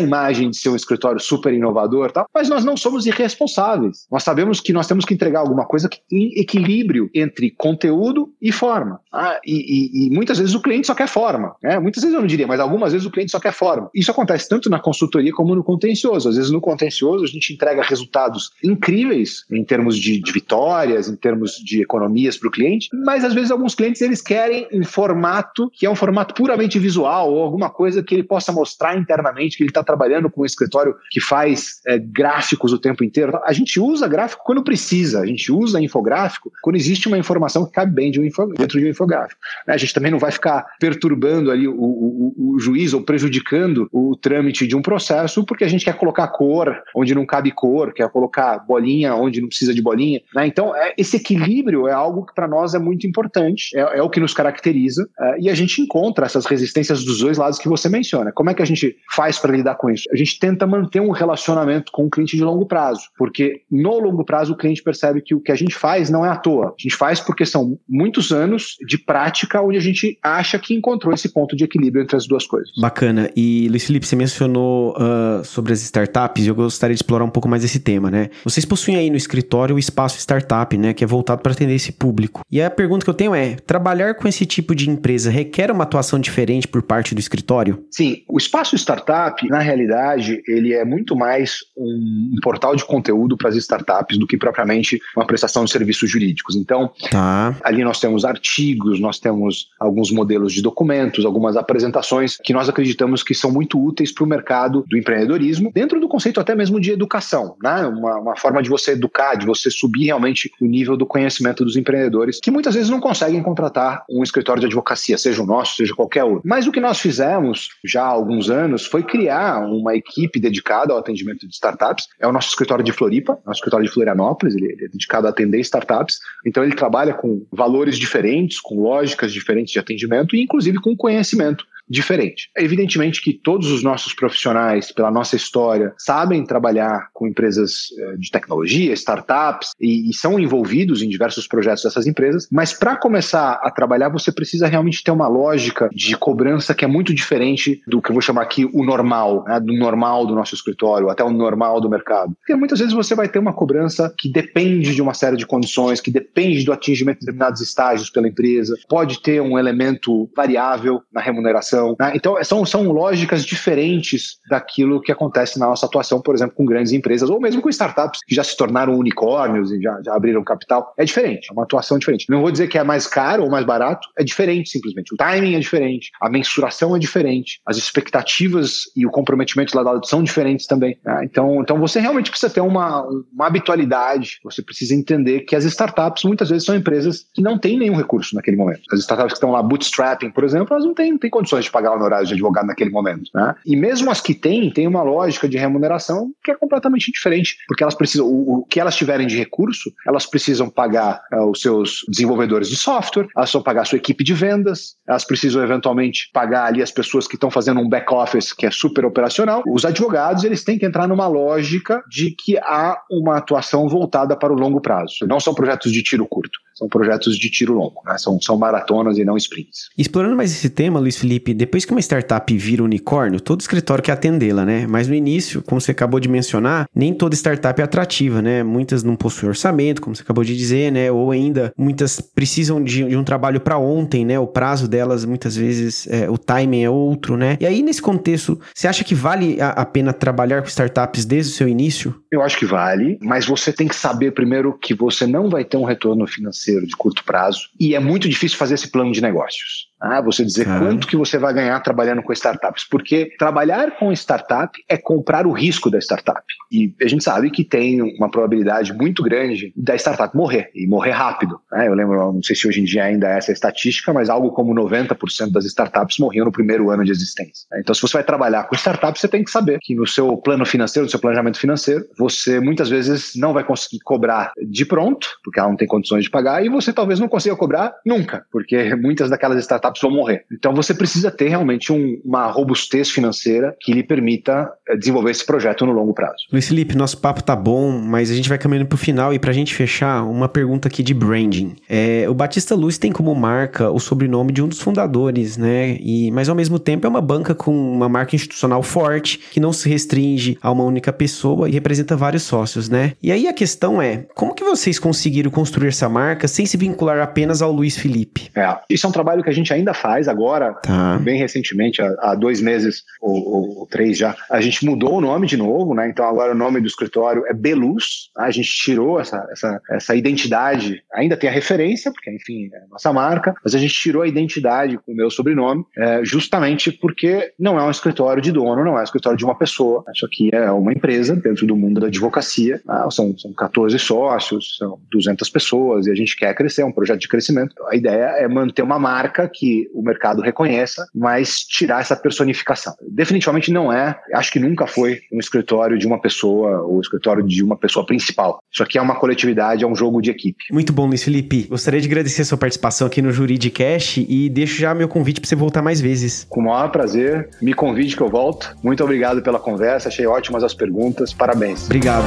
imagem 0.00 0.50
de 0.50 0.56
ser 0.56 0.68
um 0.68 0.76
escritório 0.76 1.20
super 1.20 1.52
inovador, 1.52 2.10
tal, 2.10 2.26
mas 2.34 2.48
nós 2.48 2.64
não 2.64 2.76
somos 2.76 3.06
irresponsáveis. 3.06 4.06
Nós 4.10 4.22
sabemos 4.22 4.60
que 4.60 4.72
nós 4.72 4.86
temos 4.86 5.04
que 5.04 5.14
entregar 5.14 5.40
alguma 5.40 5.66
coisa 5.66 5.88
que 5.88 6.00
tem 6.08 6.32
equilíbrio 6.38 7.10
entre 7.20 7.50
conteúdo 7.50 8.32
e 8.40 8.52
forma. 8.52 9.00
Ah, 9.12 9.40
e, 9.44 9.54
e, 9.54 10.06
e, 10.06 10.10
muitas 10.10 10.38
vezes 10.38 10.54
o 10.54 10.60
cliente 10.60 10.86
só 10.86 10.94
quer 10.94 11.08
forma. 11.08 11.54
Né? 11.62 11.78
Muitas 11.78 12.02
vezes 12.02 12.14
eu 12.14 12.20
não 12.20 12.26
diria, 12.26 12.46
mas 12.46 12.60
algumas 12.60 12.92
vezes 12.92 13.06
o 13.06 13.10
cliente 13.10 13.32
só 13.32 13.40
quer 13.40 13.52
forma. 13.52 13.90
Isso 13.94 14.10
acontece 14.10 14.48
tanto 14.48 14.70
na 14.70 14.78
consultoria 14.78 15.32
como 15.32 15.54
no 15.54 15.64
contencioso. 15.64 16.28
Às 16.28 16.36
vezes 16.36 16.50
no 16.50 16.60
contencioso 16.60 17.24
a 17.24 17.28
gente 17.28 17.52
entrega 17.52 17.82
resultados 17.82 18.52
incríveis 18.62 19.44
em 19.50 19.64
termos 19.64 19.96
de, 19.96 20.20
de 20.20 20.32
vitórias, 20.32 21.08
em 21.08 21.16
termos 21.16 21.56
de 21.56 21.82
economias 21.82 22.36
para 22.36 22.48
o 22.48 22.50
cliente, 22.50 22.88
mas 23.04 23.24
às 23.24 23.34
vezes 23.34 23.50
alguns 23.50 23.74
clientes 23.74 24.00
eles 24.00 24.22
querem 24.22 24.66
um 24.72 24.84
formato 24.84 25.70
que 25.74 25.86
é 25.86 25.90
um 25.90 25.94
formato 25.94 26.34
puramente 26.34 26.78
visual 26.78 27.32
ou 27.32 27.42
alguma 27.42 27.70
coisa 27.70 28.02
que 28.02 28.14
ele 28.14 28.22
possa 28.22 28.52
mostrar 28.52 28.96
internamente 28.96 29.56
que 29.56 29.62
ele 29.62 29.70
está 29.70 29.82
trabalhando 29.82 30.30
com 30.30 30.42
um 30.42 30.46
escritório 30.46 30.94
que 31.10 31.20
faz 31.20 31.80
é, 31.86 31.98
gráficos 31.98 32.72
o 32.72 32.78
tempo 32.78 33.04
inteiro. 33.04 33.38
A 33.44 33.52
gente 33.52 33.78
usa 33.80 34.08
gráfico 34.08 34.42
quando 34.44 34.62
precisa, 34.62 35.20
a 35.20 35.26
gente 35.26 35.52
usa 35.52 35.80
infográfico 35.80 36.50
quando 36.62 36.76
existe 36.76 37.08
uma 37.10 37.18
informação 37.18 37.66
que 37.66 37.72
cabe 37.72 37.92
bem 37.92 38.10
de 38.10 38.20
um 38.20 38.30
dentro 38.56 38.78
de 38.78 38.86
um 38.86 38.88
infográfico. 38.88 39.40
A 39.66 39.76
gente 39.76 39.92
também 39.92 40.10
não 40.10 40.18
vai 40.18 40.30
ficar 40.30 40.66
perturbando 40.78 41.50
ali 41.50 41.66
o, 41.66 41.74
o, 41.74 42.34
o, 42.54 42.58
juiz 42.58 42.92
ou 42.92 43.02
prejudicando 43.02 43.88
o 43.92 44.16
trâmite 44.16 44.66
de 44.66 44.76
um 44.76 44.82
processo 44.82 45.44
porque 45.44 45.64
a 45.64 45.68
gente 45.68 45.84
quer 45.84 45.96
colocar 45.96 46.28
cor 46.28 46.82
onde 46.94 47.14
não 47.14 47.26
cabe 47.26 47.50
cor, 47.50 47.92
quer 47.92 48.08
colocar 48.10 48.58
bolinha 48.60 49.14
onde 49.14 49.40
não 49.40 49.48
precisa 49.48 49.74
de 49.74 49.82
bolinha. 49.82 50.20
Né? 50.34 50.46
Então, 50.46 50.74
é, 50.74 50.94
esse 50.96 51.16
equilíbrio 51.16 51.88
é 51.88 51.92
algo 51.92 52.24
que 52.24 52.34
para 52.34 52.48
nós 52.48 52.74
é 52.74 52.78
muito 52.78 53.06
importante, 53.06 53.76
é, 53.76 53.98
é 53.98 54.02
o 54.02 54.10
que 54.10 54.20
nos 54.20 54.34
caracteriza 54.34 55.08
é, 55.18 55.40
e 55.40 55.50
a 55.50 55.54
gente 55.54 55.80
encontra 55.80 56.26
essas 56.26 56.46
resistências 56.46 57.04
dos 57.04 57.20
dois 57.20 57.38
lados 57.38 57.58
que 57.58 57.68
você 57.68 57.88
menciona. 57.88 58.32
Como 58.32 58.50
é 58.50 58.54
que 58.54 58.62
a 58.62 58.66
gente 58.66 58.96
faz 59.10 59.38
para 59.38 59.52
lidar 59.52 59.76
com 59.76 59.90
isso? 59.90 60.08
A 60.12 60.16
gente 60.16 60.38
tenta 60.38 60.66
manter 60.66 61.00
um 61.00 61.10
relacionamento 61.10 61.90
com 61.92 62.06
o 62.06 62.10
cliente 62.10 62.36
de 62.36 62.44
longo 62.44 62.66
prazo, 62.66 63.02
porque 63.16 63.62
no 63.70 63.98
longo 63.98 64.24
prazo 64.24 64.52
o 64.52 64.56
cliente 64.56 64.82
percebe 64.82 65.20
que 65.20 65.34
o 65.34 65.40
que 65.40 65.52
a 65.52 65.56
gente 65.56 65.74
faz 65.74 66.10
não 66.10 66.24
é 66.24 66.28
à 66.28 66.36
toa. 66.36 66.68
A 66.68 66.74
gente 66.78 66.89
gente 66.90 66.96
faz 66.96 67.20
porque 67.20 67.46
são 67.46 67.78
muitos 67.88 68.32
anos 68.32 68.76
de 68.86 68.98
prática 68.98 69.62
onde 69.62 69.78
a 69.78 69.80
gente 69.80 70.18
acha 70.22 70.58
que 70.58 70.74
encontrou 70.74 71.14
esse 71.14 71.32
ponto 71.32 71.56
de 71.56 71.64
equilíbrio 71.64 72.02
entre 72.02 72.16
as 72.16 72.26
duas 72.26 72.46
coisas. 72.46 72.70
Bacana. 72.78 73.30
E 73.36 73.68
Luiz 73.68 73.84
Felipe, 73.84 74.06
você 74.06 74.16
mencionou 74.16 74.94
uh, 74.96 75.44
sobre 75.44 75.72
as 75.72 75.82
startups 75.82 76.44
e 76.44 76.48
eu 76.48 76.54
gostaria 76.54 76.94
de 76.94 76.98
explorar 76.98 77.24
um 77.24 77.30
pouco 77.30 77.48
mais 77.48 77.62
esse 77.62 77.78
tema, 77.78 78.10
né? 78.10 78.30
Vocês 78.44 78.64
possuem 78.64 78.96
aí 78.96 79.08
no 79.08 79.16
escritório 79.16 79.76
o 79.76 79.78
espaço 79.78 80.18
startup, 80.18 80.76
né? 80.76 80.92
Que 80.92 81.04
é 81.04 81.06
voltado 81.06 81.42
para 81.42 81.52
atender 81.52 81.74
esse 81.74 81.92
público. 81.92 82.42
E 82.50 82.60
a 82.60 82.70
pergunta 82.70 83.04
que 83.04 83.10
eu 83.10 83.14
tenho 83.14 83.34
é: 83.34 83.54
trabalhar 83.54 84.14
com 84.14 84.26
esse 84.26 84.44
tipo 84.44 84.74
de 84.74 84.90
empresa 84.90 85.30
requer 85.30 85.70
uma 85.70 85.84
atuação 85.84 86.18
diferente 86.18 86.66
por 86.66 86.82
parte 86.82 87.14
do 87.14 87.20
escritório? 87.20 87.84
Sim, 87.90 88.22
o 88.28 88.38
espaço 88.38 88.76
startup, 88.76 89.46
na 89.48 89.60
realidade, 89.60 90.42
ele 90.48 90.74
é 90.74 90.84
muito 90.84 91.14
mais 91.14 91.58
um, 91.76 92.34
um 92.34 92.40
portal 92.42 92.74
de 92.74 92.84
conteúdo 92.84 93.36
para 93.36 93.48
as 93.48 93.56
startups 93.56 94.18
do 94.18 94.26
que 94.26 94.36
propriamente 94.36 94.98
uma 95.16 95.26
prestação 95.26 95.64
de 95.64 95.70
serviços 95.70 96.10
jurídicos. 96.10 96.56
Então, 96.56 96.79
tá. 96.88 97.56
ali 97.62 97.84
nós 97.84 98.00
temos 98.00 98.24
artigos, 98.24 99.00
nós 99.00 99.18
temos 99.18 99.68
alguns 99.78 100.10
modelos 100.10 100.52
de 100.52 100.62
documentos, 100.62 101.24
algumas 101.24 101.56
apresentações 101.56 102.36
que 102.42 102.52
nós 102.52 102.68
acreditamos 102.68 103.22
que 103.22 103.34
são 103.34 103.50
muito 103.50 103.82
úteis 103.82 104.12
para 104.12 104.24
o 104.24 104.26
mercado 104.26 104.84
do 104.88 104.96
empreendedorismo, 104.96 105.70
dentro 105.74 106.00
do 106.00 106.08
conceito 106.08 106.40
até 106.40 106.54
mesmo 106.54 106.80
de 106.80 106.92
educação, 106.92 107.56
né? 107.62 107.86
Uma, 107.86 108.18
uma 108.18 108.36
forma 108.36 108.62
de 108.62 108.68
você 108.68 108.92
educar, 108.92 109.34
de 109.34 109.46
você 109.46 109.70
subir 109.70 110.06
realmente 110.06 110.50
o 110.60 110.66
nível 110.66 110.96
do 110.96 111.06
conhecimento 111.06 111.64
dos 111.64 111.76
empreendedores, 111.76 112.38
que 112.40 112.50
muitas 112.50 112.74
vezes 112.74 112.90
não 112.90 113.00
conseguem 113.00 113.42
contratar 113.42 114.04
um 114.08 114.22
escritório 114.22 114.60
de 114.60 114.66
advocacia, 114.66 115.18
seja 115.18 115.42
o 115.42 115.46
nosso, 115.46 115.76
seja 115.76 115.94
qualquer 115.94 116.24
outro. 116.24 116.42
Mas 116.44 116.66
o 116.66 116.72
que 116.72 116.80
nós 116.80 116.98
fizemos 117.00 117.70
já 117.84 118.02
há 118.02 118.08
alguns 118.08 118.50
anos 118.50 118.86
foi 118.86 119.02
criar 119.02 119.60
uma 119.60 119.94
equipe 119.94 120.38
dedicada 120.40 120.92
ao 120.92 120.98
atendimento 120.98 121.46
de 121.46 121.54
startups. 121.54 122.06
É 122.18 122.26
o 122.26 122.32
nosso 122.32 122.48
escritório 122.48 122.84
de 122.84 122.92
Floripa, 122.92 123.38
nosso 123.44 123.58
escritório 123.58 123.86
de 123.86 123.92
Florianópolis, 123.92 124.54
ele 124.54 124.72
é 124.84 124.88
dedicado 124.88 125.26
a 125.26 125.30
atender 125.30 125.60
startups. 125.60 126.18
Então 126.46 126.64
ele 126.70 126.76
trabalha 126.76 127.12
com 127.12 127.44
valores 127.50 127.98
diferentes, 127.98 128.60
com 128.60 128.82
lógicas 128.82 129.32
diferentes 129.32 129.72
de 129.72 129.78
atendimento 129.78 130.36
e 130.36 130.42
inclusive 130.42 130.78
com 130.78 130.96
conhecimento 130.96 131.66
diferente. 131.90 132.48
É 132.56 132.62
evidentemente 132.62 133.20
que 133.20 133.32
todos 133.32 133.70
os 133.70 133.82
nossos 133.82 134.14
profissionais, 134.14 134.92
pela 134.92 135.10
nossa 135.10 135.34
história, 135.34 135.92
sabem 135.98 136.44
trabalhar 136.44 137.08
com 137.12 137.26
empresas 137.26 137.88
eh, 137.98 138.16
de 138.16 138.30
tecnologia, 138.30 138.92
startups, 138.92 139.72
e, 139.80 140.08
e 140.08 140.14
são 140.14 140.38
envolvidos 140.38 141.02
em 141.02 141.08
diversos 141.08 141.48
projetos 141.48 141.82
dessas 141.82 142.06
empresas, 142.06 142.46
mas 142.52 142.72
para 142.72 142.96
começar 142.96 143.60
a 143.62 143.70
trabalhar, 143.70 144.08
você 144.08 144.30
precisa 144.30 144.68
realmente 144.68 145.02
ter 145.02 145.10
uma 145.10 145.26
lógica 145.26 145.88
de 145.92 146.16
cobrança 146.16 146.74
que 146.74 146.84
é 146.84 146.88
muito 146.88 147.12
diferente 147.12 147.82
do 147.86 148.00
que 148.00 148.10
eu 148.10 148.14
vou 148.14 148.22
chamar 148.22 148.42
aqui 148.42 148.64
o 148.72 148.84
normal, 148.84 149.44
né, 149.46 149.58
do 149.58 149.72
normal 149.72 150.26
do 150.26 150.34
nosso 150.34 150.54
escritório, 150.54 151.08
até 151.08 151.24
o 151.24 151.30
normal 151.30 151.80
do 151.80 151.90
mercado. 151.90 152.34
Porque 152.36 152.54
muitas 152.54 152.78
vezes 152.78 152.94
você 152.94 153.14
vai 153.14 153.28
ter 153.28 153.40
uma 153.40 153.52
cobrança 153.52 154.14
que 154.16 154.30
depende 154.30 154.94
de 154.94 155.02
uma 155.02 155.14
série 155.14 155.36
de 155.36 155.46
condições, 155.46 156.00
que 156.00 156.10
depende 156.10 156.64
do 156.64 156.72
atingimento 156.72 157.20
de 157.20 157.26
determinados 157.26 157.60
estágios 157.60 158.10
pela 158.10 158.28
empresa, 158.28 158.76
pode 158.88 159.20
ter 159.20 159.40
um 159.40 159.58
elemento 159.58 160.30
variável 160.36 161.02
na 161.12 161.20
remuneração 161.20 161.79
né? 161.98 162.12
Então, 162.14 162.42
são, 162.42 162.64
são 162.64 162.90
lógicas 162.90 163.44
diferentes 163.44 164.38
daquilo 164.48 165.00
que 165.00 165.12
acontece 165.12 165.58
na 165.58 165.66
nossa 165.66 165.86
atuação, 165.86 166.20
por 166.20 166.34
exemplo, 166.34 166.54
com 166.56 166.64
grandes 166.64 166.92
empresas, 166.92 167.28
ou 167.28 167.40
mesmo 167.40 167.60
com 167.60 167.68
startups 167.68 168.20
que 168.26 168.34
já 168.34 168.44
se 168.44 168.56
tornaram 168.56 168.94
unicórnios 168.94 169.72
e 169.72 169.80
já, 169.80 170.00
já 170.02 170.14
abriram 170.14 170.42
capital. 170.42 170.94
É 170.96 171.04
diferente, 171.04 171.48
é 171.50 171.52
uma 171.52 171.64
atuação 171.64 171.98
diferente. 171.98 172.26
Não 172.28 172.40
vou 172.40 172.50
dizer 172.50 172.68
que 172.68 172.78
é 172.78 172.84
mais 172.84 173.06
caro 173.06 173.44
ou 173.44 173.50
mais 173.50 173.64
barato, 173.64 174.08
é 174.18 174.24
diferente 174.24 174.70
simplesmente. 174.70 175.14
O 175.14 175.16
timing 175.16 175.54
é 175.54 175.60
diferente, 175.60 176.10
a 176.20 176.28
mensuração 176.28 176.94
é 176.96 176.98
diferente, 176.98 177.60
as 177.66 177.76
expectativas 177.76 178.84
e 178.96 179.06
o 179.06 179.10
comprometimento 179.10 179.76
lá 179.76 179.82
lado 179.82 180.06
são 180.06 180.22
diferentes 180.22 180.66
também. 180.66 180.98
Né? 181.04 181.24
Então, 181.24 181.60
então 181.60 181.78
você 181.78 182.00
realmente 182.00 182.30
precisa 182.30 182.52
ter 182.52 182.60
uma, 182.60 183.02
uma 183.32 183.46
habitualidade, 183.46 184.38
você 184.42 184.62
precisa 184.62 184.94
entender 184.94 185.40
que 185.40 185.56
as 185.56 185.64
startups 185.64 186.24
muitas 186.24 186.48
vezes 186.48 186.64
são 186.64 186.76
empresas 186.76 187.26
que 187.34 187.42
não 187.42 187.58
têm 187.58 187.78
nenhum 187.78 187.96
recurso 187.96 188.34
naquele 188.34 188.56
momento. 188.56 188.82
As 188.92 189.00
startups 189.00 189.32
que 189.32 189.36
estão 189.36 189.50
lá 189.50 189.62
bootstrapping, 189.62 190.30
por 190.30 190.44
exemplo, 190.44 190.68
elas 190.72 190.84
não 190.84 190.94
têm, 190.94 191.12
não 191.12 191.18
têm 191.18 191.30
condições 191.30 191.64
de 191.64 191.69
pagar 191.70 191.92
honorários 191.92 192.28
de 192.28 192.34
advogado 192.34 192.66
naquele 192.66 192.90
momento. 192.90 193.30
Né? 193.34 193.54
E 193.64 193.76
mesmo 193.76 194.10
as 194.10 194.20
que 194.20 194.34
têm, 194.34 194.70
tem 194.70 194.86
uma 194.86 195.02
lógica 195.02 195.48
de 195.48 195.56
remuneração 195.56 196.30
que 196.42 196.50
é 196.50 196.54
completamente 196.54 197.10
diferente, 197.12 197.56
porque 197.66 197.82
elas 197.82 197.94
precisam, 197.94 198.26
o, 198.26 198.58
o 198.58 198.64
que 198.64 198.80
elas 198.80 198.96
tiverem 198.96 199.26
de 199.26 199.36
recurso, 199.36 199.92
elas 200.06 200.26
precisam 200.26 200.68
pagar 200.68 201.22
uh, 201.32 201.50
os 201.50 201.60
seus 201.60 202.04
desenvolvedores 202.08 202.68
de 202.68 202.76
software, 202.76 203.28
elas 203.36 203.48
precisam 203.48 203.62
pagar 203.62 203.82
a 203.82 203.84
sua 203.84 203.96
equipe 203.96 204.24
de 204.24 204.34
vendas, 204.34 204.96
elas 205.06 205.24
precisam 205.24 205.62
eventualmente 205.62 206.30
pagar 206.32 206.66
ali 206.66 206.82
as 206.82 206.90
pessoas 206.90 207.26
que 207.26 207.34
estão 207.34 207.50
fazendo 207.50 207.80
um 207.80 207.88
back-office 207.88 208.52
que 208.52 208.66
é 208.66 208.70
super 208.70 209.04
operacional. 209.04 209.62
Os 209.66 209.84
advogados, 209.84 210.44
eles 210.44 210.64
têm 210.64 210.78
que 210.78 210.86
entrar 210.86 211.06
numa 211.06 211.26
lógica 211.26 212.02
de 212.08 212.30
que 212.30 212.58
há 212.58 212.98
uma 213.10 213.36
atuação 213.36 213.88
voltada 213.88 214.36
para 214.36 214.52
o 214.52 214.56
longo 214.56 214.80
prazo. 214.80 215.26
Não 215.26 215.40
são 215.40 215.54
projetos 215.54 215.92
de 215.92 216.02
tiro 216.02 216.26
curto 216.26 216.58
são 216.80 216.88
projetos 216.88 217.36
de 217.36 217.50
tiro 217.50 217.74
longo, 217.74 218.00
né? 218.06 218.16
são, 218.16 218.40
são 218.40 218.56
maratonas 218.56 219.18
e 219.18 219.24
não 219.24 219.36
sprints. 219.36 219.90
Explorando 219.98 220.34
mais 220.34 220.50
esse 220.50 220.70
tema, 220.70 220.98
Luiz 220.98 221.16
Felipe, 221.16 221.52
depois 221.52 221.84
que 221.84 221.92
uma 221.92 222.00
startup 222.00 222.56
vira 222.56 222.82
unicórnio, 222.82 223.38
todo 223.38 223.60
escritório 223.60 224.02
quer 224.02 224.12
atendê-la, 224.12 224.64
né? 224.64 224.86
Mas 224.88 225.06
no 225.06 225.14
início, 225.14 225.62
como 225.62 225.78
você 225.78 225.90
acabou 225.90 226.18
de 226.18 226.28
mencionar, 226.28 226.88
nem 226.94 227.12
toda 227.12 227.34
startup 227.34 227.78
é 227.78 227.84
atrativa, 227.84 228.40
né? 228.40 228.62
Muitas 228.62 229.02
não 229.02 229.14
possuem 229.14 229.50
orçamento, 229.50 230.00
como 230.00 230.16
você 230.16 230.22
acabou 230.22 230.42
de 230.42 230.56
dizer, 230.56 230.90
né? 230.90 231.12
Ou 231.12 231.30
ainda 231.30 231.70
muitas 231.76 232.18
precisam 232.20 232.82
de, 232.82 233.04
de 233.04 233.16
um 233.16 233.24
trabalho 233.24 233.60
para 233.60 233.76
ontem, 233.76 234.24
né? 234.24 234.38
O 234.38 234.46
prazo 234.46 234.88
delas 234.88 235.26
muitas 235.26 235.54
vezes, 235.54 236.06
é, 236.06 236.30
o 236.30 236.38
timing 236.38 236.84
é 236.84 236.90
outro, 236.90 237.36
né? 237.36 237.58
E 237.60 237.66
aí 237.66 237.82
nesse 237.82 238.00
contexto, 238.00 238.58
você 238.74 238.88
acha 238.88 239.04
que 239.04 239.14
vale 239.14 239.60
a, 239.60 239.70
a 239.70 239.84
pena 239.84 240.14
trabalhar 240.14 240.62
com 240.62 240.68
startups 240.68 241.26
desde 241.26 241.52
o 241.52 241.54
seu 241.54 241.68
início? 241.68 242.14
Eu 242.32 242.42
acho 242.42 242.58
que 242.58 242.64
vale, 242.64 243.18
mas 243.20 243.46
você 243.46 243.70
tem 243.70 243.86
que 243.86 243.94
saber 243.94 244.32
primeiro 244.32 244.72
que 244.78 244.94
você 244.94 245.26
não 245.26 245.50
vai 245.50 245.64
ter 245.64 245.76
um 245.76 245.84
retorno 245.84 246.26
financeiro 246.26 246.69
financeiro 246.70 246.86
de 246.86 246.96
curto 246.96 247.24
prazo 247.24 247.68
e 247.78 247.94
é 247.94 248.00
muito 248.00 248.28
difícil 248.28 248.56
fazer 248.56 248.74
esse 248.74 248.90
plano 248.90 249.12
de 249.12 249.20
negócios. 249.20 249.89
Ah, 250.00 250.20
você 250.20 250.44
dizer 250.44 250.68
ah. 250.68 250.78
quanto 250.78 251.06
que 251.06 251.16
você 251.16 251.38
vai 251.38 251.52
ganhar 251.52 251.78
trabalhando 251.80 252.22
com 252.22 252.32
startups, 252.32 252.84
porque 252.88 253.34
trabalhar 253.38 253.98
com 253.98 254.12
startup 254.12 254.78
é 254.88 254.96
comprar 254.96 255.46
o 255.46 255.52
risco 255.52 255.90
da 255.90 255.98
startup. 255.98 256.42
E 256.72 256.94
a 257.02 257.08
gente 257.08 257.22
sabe 257.24 257.50
que 257.50 257.64
tem 257.64 258.00
uma 258.16 258.30
probabilidade 258.30 258.92
muito 258.94 259.22
grande 259.22 259.72
da 259.76 259.94
startup 259.96 260.34
morrer, 260.36 260.70
e 260.74 260.86
morrer 260.86 261.10
rápido. 261.10 261.60
Né? 261.70 261.88
Eu 261.88 261.94
lembro, 261.94 262.32
não 262.32 262.42
sei 262.42 262.56
se 262.56 262.66
hoje 262.66 262.80
em 262.80 262.84
dia 262.84 263.04
ainda 263.04 263.28
é 263.28 263.38
essa 263.38 263.52
estatística, 263.52 264.12
mas 264.12 264.30
algo 264.30 264.52
como 264.52 264.74
90% 264.74 265.50
das 265.52 265.64
startups 265.64 266.18
morriam 266.18 266.46
no 266.46 266.52
primeiro 266.52 266.90
ano 266.90 267.04
de 267.04 267.10
existência. 267.10 267.66
Então, 267.74 267.94
se 267.94 268.00
você 268.00 268.14
vai 268.14 268.24
trabalhar 268.24 268.64
com 268.64 268.74
startups, 268.74 269.20
você 269.20 269.28
tem 269.28 269.44
que 269.44 269.50
saber 269.50 269.78
que 269.82 269.94
no 269.94 270.06
seu 270.06 270.36
plano 270.36 270.64
financeiro, 270.64 271.04
no 271.04 271.10
seu 271.10 271.20
planejamento 271.20 271.58
financeiro, 271.58 272.06
você 272.16 272.60
muitas 272.60 272.88
vezes 272.88 273.32
não 273.36 273.52
vai 273.52 273.64
conseguir 273.64 274.00
cobrar 274.00 274.52
de 274.62 274.84
pronto, 274.84 275.28
porque 275.44 275.58
ela 275.58 275.68
não 275.68 275.76
tem 275.76 275.88
condições 275.88 276.24
de 276.24 276.30
pagar, 276.30 276.64
e 276.64 276.68
você 276.68 276.92
talvez 276.92 277.18
não 277.18 277.28
consiga 277.28 277.56
cobrar 277.56 277.94
nunca, 278.06 278.44
porque 278.50 278.94
muitas 278.94 279.28
daquelas 279.28 279.58
startups 279.58 279.89
startups 279.90 280.00
vão 280.00 280.10
morrer. 280.10 280.44
Então 280.52 280.74
você 280.74 280.94
precisa 280.94 281.30
ter 281.30 281.48
realmente 281.48 281.92
um, 281.92 282.20
uma 282.24 282.46
robustez 282.46 283.10
financeira 283.10 283.74
que 283.80 283.92
lhe 283.92 284.02
permita 284.02 284.70
eh, 284.88 284.96
desenvolver 284.96 285.30
esse 285.30 285.44
projeto 285.44 285.84
no 285.84 285.92
longo 285.92 286.14
prazo. 286.14 286.36
Luiz 286.52 286.68
Felipe, 286.68 286.96
nosso 286.96 287.18
papo 287.18 287.42
tá 287.42 287.56
bom, 287.56 287.90
mas 287.90 288.30
a 288.30 288.34
gente 288.34 288.48
vai 288.48 288.58
caminhando 288.58 288.86
pro 288.86 288.98
final 288.98 289.34
e 289.34 289.38
pra 289.38 289.52
gente 289.52 289.74
fechar, 289.74 290.24
uma 290.24 290.48
pergunta 290.48 290.88
aqui 290.88 291.02
de 291.02 291.14
branding. 291.14 291.76
É, 291.88 292.26
o 292.28 292.34
Batista 292.34 292.74
Luz 292.74 292.98
tem 292.98 293.12
como 293.12 293.34
marca 293.34 293.90
o 293.90 293.98
sobrenome 293.98 294.52
de 294.52 294.62
um 294.62 294.68
dos 294.68 294.80
fundadores, 294.80 295.56
né? 295.56 295.96
E, 296.00 296.30
mas 296.30 296.48
ao 296.48 296.54
mesmo 296.54 296.78
tempo 296.78 297.06
é 297.06 297.10
uma 297.10 297.20
banca 297.20 297.54
com 297.54 297.72
uma 297.72 298.08
marca 298.08 298.34
institucional 298.34 298.82
forte, 298.82 299.38
que 299.50 299.60
não 299.60 299.72
se 299.72 299.88
restringe 299.88 300.58
a 300.62 300.70
uma 300.70 300.84
única 300.84 301.12
pessoa 301.12 301.68
e 301.68 301.72
representa 301.72 302.16
vários 302.16 302.42
sócios, 302.42 302.88
né? 302.88 303.12
E 303.22 303.32
aí 303.32 303.48
a 303.48 303.52
questão 303.52 304.00
é, 304.00 304.26
como 304.34 304.54
que 304.54 304.64
vocês 304.64 304.98
conseguiram 304.98 305.50
construir 305.50 305.88
essa 305.88 306.08
marca 306.08 306.46
sem 306.46 306.66
se 306.66 306.76
vincular 306.76 307.20
apenas 307.20 307.62
ao 307.62 307.72
Luiz 307.72 307.96
Felipe? 307.96 308.50
É, 308.54 308.76
isso 308.88 309.06
é 309.06 309.08
um 309.08 309.12
trabalho 309.12 309.42
que 309.42 309.50
a 309.50 309.52
gente 309.52 309.72
ainda 309.72 309.79
ainda 309.80 309.94
faz 309.94 310.28
agora, 310.28 310.74
tá. 310.74 311.18
bem 311.18 311.38
recentemente, 311.38 312.00
há, 312.00 312.14
há 312.20 312.34
dois 312.34 312.60
meses 312.60 313.02
ou, 313.20 313.34
ou, 313.34 313.78
ou, 313.80 313.86
três 313.86 314.16
já, 314.16 314.36
a 314.50 314.60
gente 314.60 314.84
mudou 314.84 315.14
o 315.14 315.20
nome 315.20 315.46
de 315.46 315.56
novo, 315.56 315.94
né? 315.94 316.08
Então 316.08 316.24
agora 316.26 316.52
o 316.52 316.56
nome 316.56 316.80
do 316.80 316.86
escritório 316.86 317.44
é 317.46 317.54
Beluz. 317.54 318.30
Tá? 318.34 318.44
A 318.44 318.50
gente 318.50 318.70
tirou 318.70 319.20
essa, 319.20 319.46
essa, 319.50 319.80
essa 319.90 320.14
identidade, 320.14 321.02
ainda 321.12 321.36
tem 321.36 321.48
a 321.50 321.52
referência, 321.52 322.12
porque 322.12 322.30
enfim, 322.30 322.70
é 322.72 322.78
a 322.78 322.88
nossa 322.90 323.12
marca, 323.12 323.54
mas 323.64 323.74
a 323.74 323.78
gente 323.78 323.94
tirou 323.94 324.22
a 324.22 324.28
identidade 324.28 324.98
com 324.98 325.12
o 325.12 325.16
meu 325.16 325.30
sobrenome, 325.30 325.84
é, 325.96 326.24
justamente 326.24 326.92
porque 326.92 327.52
não 327.58 327.78
é 327.78 327.84
um 327.84 327.90
escritório 327.90 328.42
de 328.42 328.52
dono, 328.52 328.84
não 328.84 328.96
é 328.96 329.00
um 329.00 329.04
escritório 329.04 329.38
de 329.38 329.44
uma 329.44 329.56
pessoa. 329.56 330.04
Isso 330.14 330.26
aqui 330.26 330.50
é 330.52 330.70
uma 330.70 330.92
empresa 330.92 331.34
dentro 331.34 331.66
do 331.66 331.76
mundo 331.76 332.00
da 332.00 332.06
advocacia. 332.06 332.80
Tá? 332.86 333.10
São, 333.10 333.36
são 333.36 333.52
14 333.52 333.98
sócios, 333.98 334.76
são 334.78 334.98
200 335.10 335.48
pessoas 335.50 336.06
e 336.06 336.10
a 336.10 336.14
gente 336.14 336.36
quer 336.36 336.54
crescer, 336.54 336.82
é 336.82 336.84
um 336.84 336.92
projeto 336.92 337.20
de 337.20 337.28
crescimento. 337.28 337.74
A 337.88 337.96
ideia 337.96 338.36
é 338.38 338.48
manter 338.48 338.82
uma 338.82 338.98
marca 338.98 339.48
que 339.52 339.69
que 339.70 339.90
o 339.94 340.02
mercado 340.02 340.42
reconheça, 340.42 341.06
mas 341.14 341.60
tirar 341.60 342.00
essa 342.00 342.16
personificação. 342.16 342.94
Definitivamente 343.08 343.70
não 343.70 343.92
é, 343.92 344.18
acho 344.34 344.50
que 344.50 344.58
nunca 344.58 344.86
foi 344.86 345.20
um 345.32 345.38
escritório 345.38 345.96
de 345.96 346.06
uma 346.06 346.20
pessoa 346.20 346.82
ou 346.82 347.00
escritório 347.00 347.46
de 347.46 347.62
uma 347.62 347.76
pessoa 347.76 348.04
principal. 348.04 348.62
Isso 348.72 348.82
aqui 348.82 348.98
é 348.98 349.02
uma 349.02 349.14
coletividade, 349.14 349.84
é 349.84 349.86
um 349.86 349.94
jogo 349.94 350.20
de 350.20 350.30
equipe. 350.30 350.64
Muito 350.72 350.92
bom, 350.92 351.06
Luiz 351.06 351.22
Felipe. 351.22 351.66
Gostaria 351.68 352.00
de 352.00 352.08
agradecer 352.08 352.42
a 352.42 352.44
sua 352.44 352.58
participação 352.58 353.06
aqui 353.06 353.22
no 353.22 353.30
Juridicast 353.30 354.26
e 354.28 354.48
deixo 354.48 354.80
já 354.80 354.94
meu 354.94 355.08
convite 355.08 355.40
para 355.40 355.48
você 355.48 355.54
voltar 355.54 355.82
mais 355.82 356.00
vezes. 356.00 356.46
Com 356.48 356.60
o 356.60 356.64
maior 356.64 356.90
prazer, 356.90 357.48
me 357.62 357.72
convide 357.72 358.16
que 358.16 358.22
eu 358.22 358.28
volto. 358.28 358.76
Muito 358.82 359.04
obrigado 359.04 359.42
pela 359.42 359.60
conversa, 359.60 360.08
achei 360.08 360.26
ótimas 360.26 360.64
as 360.64 360.74
perguntas. 360.74 361.32
Parabéns. 361.32 361.84
Obrigado. 361.84 362.26